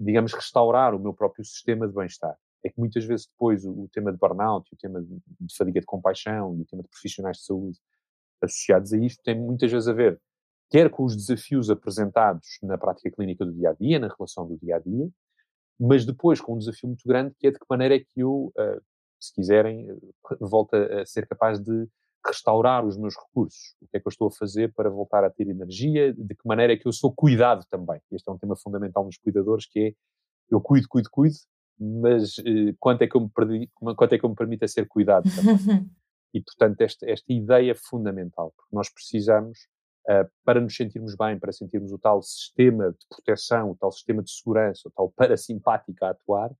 [0.00, 3.88] digamos, restaurar o meu próprio sistema de bem-estar é que muitas vezes depois o, o
[3.92, 7.38] tema de burnout, o tema de, de fadiga de compaixão e o tema de profissionais
[7.38, 7.78] de saúde
[8.42, 10.20] associados a isto tem muitas vezes a ver
[10.70, 14.56] quer com os desafios apresentados na prática clínica do dia a dia, na relação do
[14.58, 15.08] dia a dia,
[15.80, 18.52] mas depois com um desafio muito grande que é de que maneira é que eu,
[18.56, 18.82] uh,
[19.18, 21.88] se quiserem, uh, volto a ser capaz de
[22.26, 23.74] restaurar os meus recursos.
[23.80, 26.12] O que é que eu estou a fazer para voltar a ter energia?
[26.12, 28.00] De que maneira é que eu sou cuidado também?
[28.10, 29.94] Este é um tema fundamental nos cuidadores que é
[30.50, 31.36] eu cuido, cuido, cuido,
[31.78, 34.68] mas uh, quanto, é que eu me perdi, quanto é que eu me permito a
[34.68, 35.90] ser cuidado também.
[36.34, 39.58] e, portanto, esta, esta ideia é fundamental, porque nós precisamos,
[40.08, 44.22] uh, para nos sentirmos bem, para sentirmos o tal sistema de proteção, o tal sistema
[44.22, 46.50] de segurança, o tal parasimpático a atuar,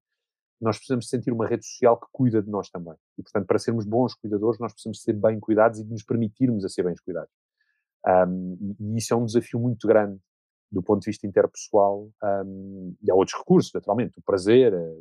[0.61, 2.95] nós precisamos sentir uma rede social que cuida de nós também.
[3.17, 6.69] E, portanto, para sermos bons cuidadores, nós precisamos ser bem cuidados e nos permitirmos a
[6.69, 7.31] ser bem cuidados.
[8.07, 10.19] Um, e isso é um desafio muito grande
[10.71, 15.01] do ponto de vista interpessoal, um, e há outros recursos, naturalmente, o prazer, eh,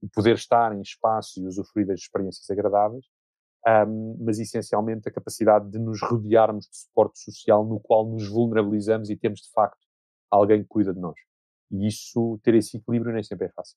[0.00, 3.04] o poder estar em espaço e usufruir das experiências agradáveis,
[3.66, 9.10] um, mas essencialmente a capacidade de nos rodearmos de suporte social no qual nos vulnerabilizamos
[9.10, 9.86] e temos de facto
[10.30, 11.18] alguém que cuida de nós.
[11.70, 13.76] E isso, ter esse equilíbrio nem sempre é fácil.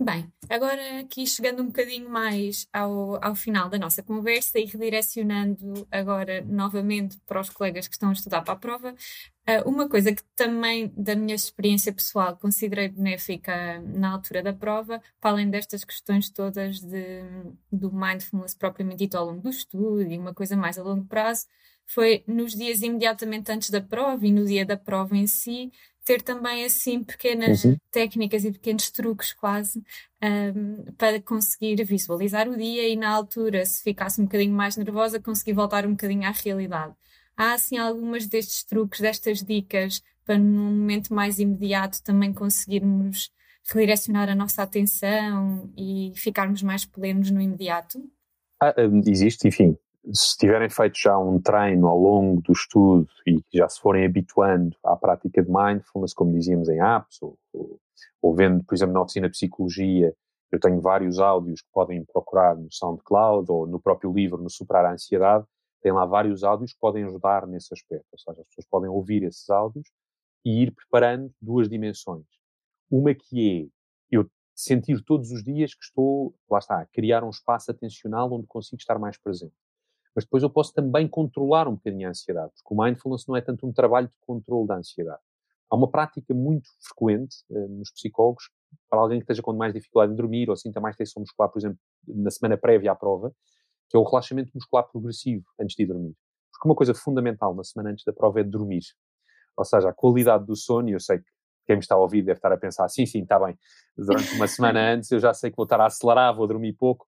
[0.00, 5.88] Bem, agora aqui chegando um bocadinho mais ao, ao final da nossa conversa e redirecionando
[5.90, 10.14] agora novamente para os colegas que estão a estudar para a prova, uh, uma coisa
[10.14, 15.84] que também da minha experiência pessoal considerei benéfica na altura da prova, para além destas
[15.84, 17.24] questões todas de,
[17.72, 21.46] do mindfulness propriamente dito ao longo do estudo e uma coisa mais a longo prazo,
[21.88, 25.72] foi nos dias imediatamente antes da prova e no dia da prova em si,
[26.08, 27.76] ter também assim pequenas uhum.
[27.90, 29.84] técnicas e pequenos truques quase
[30.24, 35.20] um, para conseguir visualizar o dia e na altura, se ficasse um bocadinho mais nervosa,
[35.20, 36.94] conseguir voltar um bocadinho à realidade.
[37.36, 43.30] Há assim algumas destes truques, destas dicas para num momento mais imediato também conseguirmos
[43.70, 48.02] redirecionar a nossa atenção e ficarmos mais plenos no imediato?
[48.62, 48.74] Ah,
[49.06, 49.76] existe, enfim,
[50.12, 54.76] se tiverem feito já um treino ao longo do estudo e já se forem habituando
[54.84, 57.78] à prática de mindfulness, como dizíamos em apps, ou, ou,
[58.22, 60.14] ou vendo, por exemplo, na oficina de psicologia,
[60.50, 64.86] eu tenho vários áudios que podem procurar no SoundCloud ou no próprio livro, no Superar
[64.86, 65.44] a Ansiedade,
[65.82, 69.22] tem lá vários áudios que podem ajudar nesse aspecto, ou seja, as pessoas podem ouvir
[69.22, 69.88] esses áudios
[70.44, 72.24] e ir preparando duas dimensões.
[72.90, 77.70] Uma que é eu sentir todos os dias que estou, lá está, criar um espaço
[77.70, 79.54] atencional onde consigo estar mais presente.
[80.14, 83.40] Mas depois eu posso também controlar um bocadinho a ansiedade, porque o mindfulness não é
[83.40, 85.20] tanto um trabalho de controle da ansiedade.
[85.70, 88.50] Há uma prática muito frequente uh, nos psicólogos,
[88.88, 91.58] para alguém que esteja com mais dificuldade em dormir ou sinta mais tensão muscular, por
[91.58, 93.32] exemplo, na semana prévia à prova,
[93.88, 96.14] que é o relaxamento muscular progressivo antes de dormir.
[96.52, 98.82] Porque uma coisa fundamental na semana antes da prova é dormir.
[99.56, 101.30] Ou seja, a qualidade do sono, e eu sei que
[101.66, 103.56] quem me está a ouvir deve estar a pensar, sim, sim, está bem,
[103.96, 107.06] durante uma semana antes eu já sei que vou estar a acelerar, vou dormir pouco,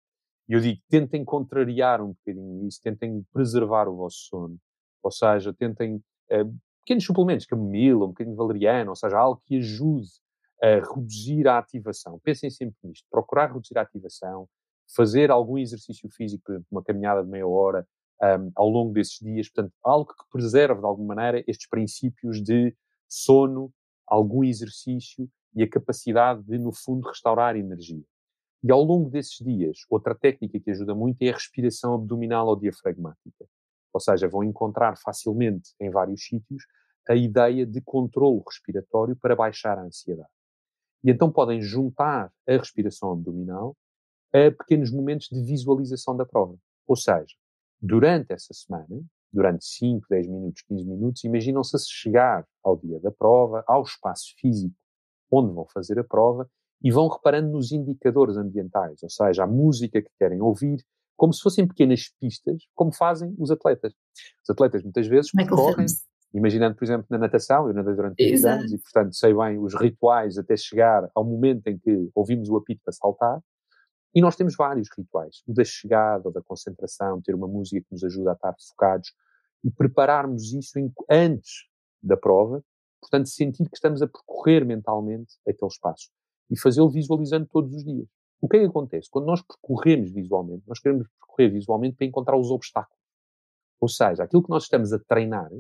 [0.51, 4.59] e eu digo, tentem contrariar um bocadinho isso, tentem preservar o vosso sono,
[5.01, 6.45] ou seja, tentem eh,
[6.81, 10.09] pequenos suplementos, camomila, um bocadinho de valeriana, ou seja, algo que ajude
[10.61, 12.19] a reduzir a ativação.
[12.19, 14.49] Pensem sempre nisto, procurar reduzir a ativação,
[14.93, 17.87] fazer algum exercício físico, por exemplo, uma caminhada de meia hora
[18.21, 22.75] um, ao longo desses dias, portanto, algo que preserve de alguma maneira estes princípios de
[23.09, 23.73] sono,
[24.05, 28.03] algum exercício e a capacidade de, no fundo, restaurar energia.
[28.63, 32.57] E ao longo desses dias, outra técnica que ajuda muito é a respiração abdominal ou
[32.57, 33.47] diafragmática.
[33.93, 36.65] Ou seja, vão encontrar facilmente em vários sítios
[37.09, 40.29] a ideia de controle respiratório para baixar a ansiedade.
[41.03, 43.75] E então podem juntar a respiração abdominal
[44.33, 46.57] a pequenos momentos de visualização da prova.
[46.87, 47.35] Ou seja,
[47.81, 49.03] durante essa semana,
[49.33, 54.35] durante 5, 10 minutos, 15 minutos, imaginam-se a chegar ao dia da prova, ao espaço
[54.39, 54.75] físico
[55.31, 56.51] onde vão fazer a prova
[56.83, 60.83] e vão reparando nos indicadores ambientais, ou seja, a música que querem ouvir,
[61.16, 63.93] como se fossem pequenas pistas, como fazem os atletas.
[64.43, 65.87] Os atletas muitas vezes correm,
[66.33, 69.74] imaginando, por exemplo, na natação, eu nadei durante muitos anos e, portanto, sei bem os
[69.74, 73.41] rituais até chegar ao momento em que ouvimos o apito para saltar,
[74.14, 77.93] e nós temos vários rituais, o da chegada, o da concentração, ter uma música que
[77.93, 79.12] nos ajuda a estar focados
[79.62, 81.68] e prepararmos isso em, antes
[82.03, 82.64] da prova,
[83.01, 86.09] portanto, sentir que estamos a percorrer mentalmente aquele espaço
[86.51, 88.09] e fazê-lo visualizando todos os dias.
[88.41, 89.09] O que é que acontece?
[89.11, 92.99] Quando nós percorremos visualmente, nós queremos percorrer visualmente para encontrar os obstáculos.
[93.81, 95.51] Ou seja, aquilo que nós estamos a treinar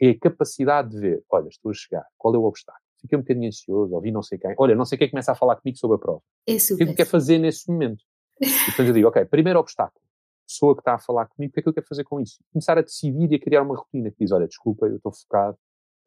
[0.00, 2.84] é a capacidade de ver, olha, estou a chegar, qual é o obstáculo?
[3.00, 4.54] Fiquei um bocadinho ansioso, ouvi não sei quem.
[4.58, 6.22] Olha, não sei quem começa a falar comigo sobre a prova.
[6.46, 8.02] É o que é que quer fazer nesse momento?
[8.40, 10.02] E depois eu digo, ok, primeiro obstáculo.
[10.46, 12.38] Pessoa que está a falar comigo, o que é que eu quero fazer com isso?
[12.52, 15.58] Começar a decidir e a criar uma rotina que diz, olha, desculpa, eu estou focado,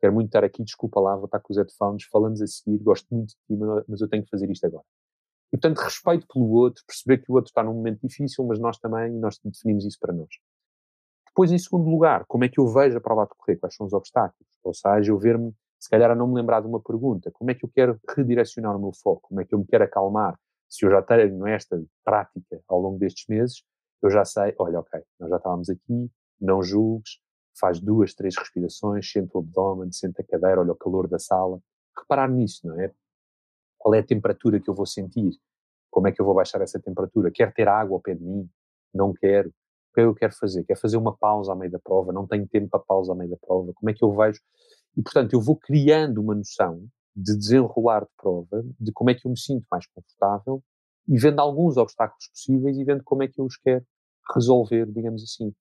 [0.02, 3.08] quero muito estar aqui, desculpa lá, vou estar com os headphones, falamos a seguir, gosto
[3.14, 4.84] muito de ti, mas eu tenho que fazer isto agora.
[5.54, 8.80] E, portanto, respeito pelo outro, perceber que o outro está num momento difícil, mas nós
[8.80, 10.30] também, nós definimos isso para nós.
[11.28, 13.60] Depois, em segundo lugar, como é que eu vejo a prova a decorrer?
[13.60, 14.48] Quais são os obstáculos?
[14.64, 17.30] Ou seja, eu ver-me, se calhar, a não me lembrar de uma pergunta.
[17.32, 19.30] Como é que eu quero redirecionar o meu foco?
[19.30, 20.38] Como é que eu me quero acalmar?
[20.68, 23.64] Se eu já tenho esta prática ao longo destes meses,
[24.02, 27.20] eu já sei, olha, ok, nós já estávamos aqui, não julgues,
[27.60, 31.60] faz duas, três respirações, senta o abdômen, senta a cadeira, olha o calor da sala.
[31.98, 32.92] Reparar nisso, não é?
[33.78, 35.32] Qual é a temperatura que eu vou sentir?
[35.90, 37.32] Como é que eu vou baixar essa temperatura?
[37.32, 38.50] Quero ter água ao pé de mim?
[38.94, 39.50] Não quero.
[39.50, 40.64] O que é que eu quero fazer?
[40.64, 42.14] Quero fazer uma pausa ao meio da prova?
[42.14, 43.74] Não tenho tempo para pausa ao meio da prova?
[43.74, 44.40] Como é que eu vejo?
[44.96, 49.26] E, portanto, eu vou criando uma noção de desenrolar de prova, de como é que
[49.26, 50.64] eu me sinto mais confortável
[51.08, 53.86] e vendo alguns obstáculos possíveis e vendo como é que eu os quero
[54.34, 55.54] resolver, digamos assim.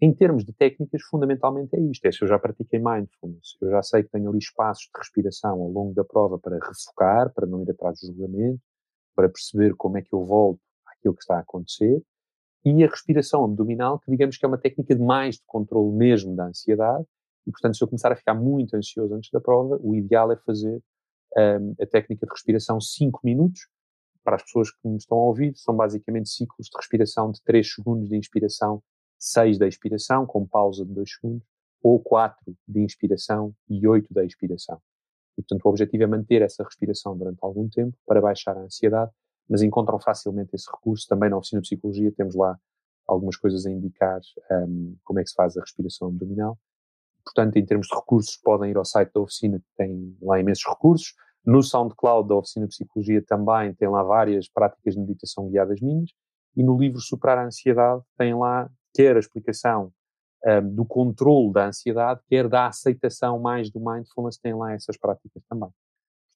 [0.00, 2.04] Em termos de técnicas, fundamentalmente é isto.
[2.06, 5.60] É se eu já pratiquei mindfulness, eu já sei que tenho ali espaços de respiração
[5.60, 8.60] ao longo da prova para refocar, para não ir atrás do julgamento,
[9.16, 12.00] para perceber como é que eu volto àquilo que está a acontecer.
[12.64, 16.36] E a respiração abdominal, que digamos que é uma técnica de mais de controle mesmo
[16.36, 17.04] da ansiedade.
[17.44, 20.36] E, portanto, se eu começar a ficar muito ansioso antes da prova, o ideal é
[20.36, 20.80] fazer
[21.36, 23.68] um, a técnica de respiração 5 minutos,
[24.22, 27.74] para as pessoas que me estão a ouvir, são basicamente ciclos de respiração de 3
[27.74, 28.82] segundos de inspiração,
[29.18, 31.46] 6 de expiração, com pausa de 2 segundos,
[31.82, 34.80] ou 4 de inspiração e 8 de expiração.
[35.36, 39.12] E, portanto, o objetivo é manter essa respiração durante algum tempo para baixar a ansiedade,
[39.48, 41.06] mas encontram facilmente esse recurso.
[41.08, 42.58] Também na oficina de psicologia temos lá
[43.06, 46.58] algumas coisas a indicar um, como é que se faz a respiração abdominal.
[47.24, 50.64] Portanto, em termos de recursos, podem ir ao site da oficina, que tem lá imensos
[50.66, 51.14] recursos.
[51.44, 56.10] No SoundCloud da Oficina de Psicologia também tem lá várias práticas de meditação guiadas minhas.
[56.56, 59.92] E no livro Superar a Ansiedade tem lá quer a explicação
[60.44, 65.40] um, do controle da ansiedade, quer da aceitação mais do mindfulness, tem lá essas práticas
[65.48, 65.70] também.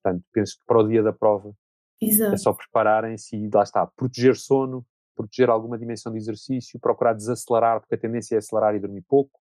[0.00, 1.52] Portanto, penso que para o dia da prova
[2.00, 2.34] Exato.
[2.34, 4.86] é só prepararem-se e lá está, proteger sono,
[5.16, 9.40] proteger alguma dimensão de exercício, procurar desacelerar, porque a tendência é acelerar e dormir pouco,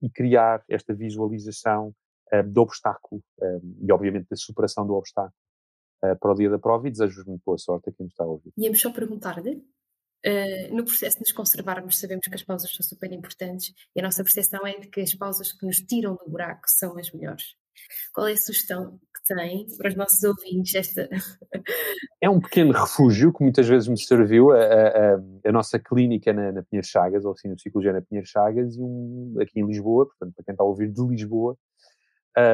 [0.00, 1.94] e criar esta visualização
[2.32, 5.34] um, do obstáculo um, e, obviamente, da superação do obstáculo
[6.02, 8.24] uh, para o dia da prova e desejo-vos muito boa sorte a quem nos está
[8.24, 8.52] a ouvir.
[8.56, 9.62] Íamos só perguntar-lhe,
[10.26, 14.02] uh, no processo de nos conservarmos, sabemos que as pausas são super importantes e a
[14.02, 17.54] nossa percepção é de que as pausas que nos tiram do buraco são as melhores.
[18.12, 20.74] Qual é a sugestão que tem para os nossos ouvintes?
[20.74, 21.08] Esta...
[22.20, 25.14] é um pequeno refúgio que muitas vezes me serviu a, a,
[25.46, 28.80] a nossa clínica na, na Pinheiro Chagas, ou assim, no Psicologia na Pinheiro Chagas, e
[28.80, 31.56] um, aqui em Lisboa, portanto, para quem está a ouvir de Lisboa,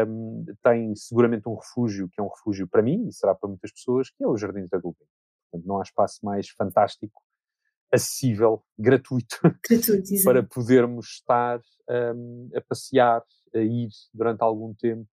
[0.07, 3.73] um, tem seguramente um refúgio, que é um refúgio para mim, e será para muitas
[3.73, 4.81] pessoas, que é o Jardim da.
[4.81, 7.23] Portanto, não há espaço mais fantástico,
[7.93, 9.39] acessível, gratuito,
[9.69, 13.23] gratuito para podermos estar um, a passear,
[13.55, 15.09] a ir durante algum tempo,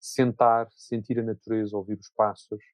[0.00, 2.64] sentar, sentir a natureza, ouvir os pássaros,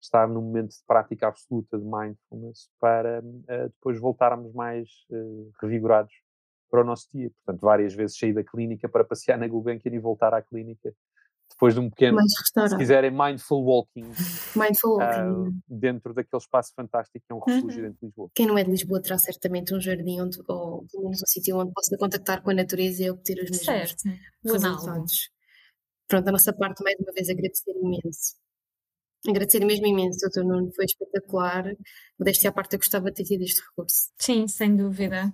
[0.00, 6.12] estar num momento de prática absoluta de mindfulness para uh, depois voltarmos mais uh, revigorados
[6.70, 7.30] para o nosso dia.
[7.30, 10.94] Portanto, várias vezes saí da clínica para passear na Gulbenkian e voltar à clínica
[11.50, 14.10] depois de um pequeno, se quiserem, mindful walking.
[14.56, 15.48] Mindful walking.
[15.48, 17.88] Uh, dentro daquele espaço fantástico que é um refúgio uhum.
[17.88, 18.30] dentro de Lisboa.
[18.34, 21.56] Quem não é de Lisboa terá certamente um jardim onde, ou pelo menos um sítio
[21.56, 24.02] onde possa contactar com a natureza e obter os mesmos certo.
[24.42, 25.30] resultados.
[26.08, 28.43] Pronto, a nossa parte, mais uma vez, agradecer imenso
[29.28, 31.64] agradecer mesmo imenso, doutor Nuno, foi espetacular.
[32.18, 34.10] Modéstia à parte, eu gostava de ter tido este recurso.
[34.18, 35.32] Sim, sem dúvida.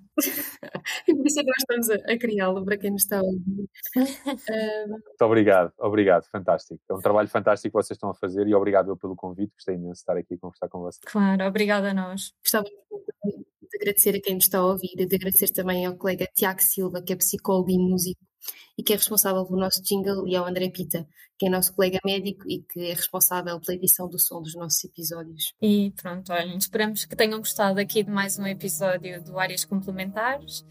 [1.07, 3.23] e por isso é que nós estamos a, a criá-lo, para quem nos está a
[3.23, 3.69] ouvir.
[4.89, 6.81] Muito obrigado, obrigado, fantástico.
[6.89, 9.75] É um trabalho fantástico que vocês estão a fazer e obrigado eu pelo convite, gostei
[9.75, 11.03] imenso de estar aqui a conversar com vocês.
[11.05, 12.33] Claro, obrigada a nós.
[12.43, 16.27] Gostava de agradecer a quem nos está a ouvir e de agradecer também ao colega
[16.35, 18.30] Tiago Silva, que é psicólogo e músico
[18.77, 21.07] e que é responsável pelo nosso jingle, e ao André Pita,
[21.39, 24.83] que é nosso colega médico e que é responsável pela edição do som dos nossos
[24.85, 25.55] episódios.
[25.61, 30.65] E pronto, olhem, esperamos que tenham gostado aqui de mais um episódio do Áreas Complementares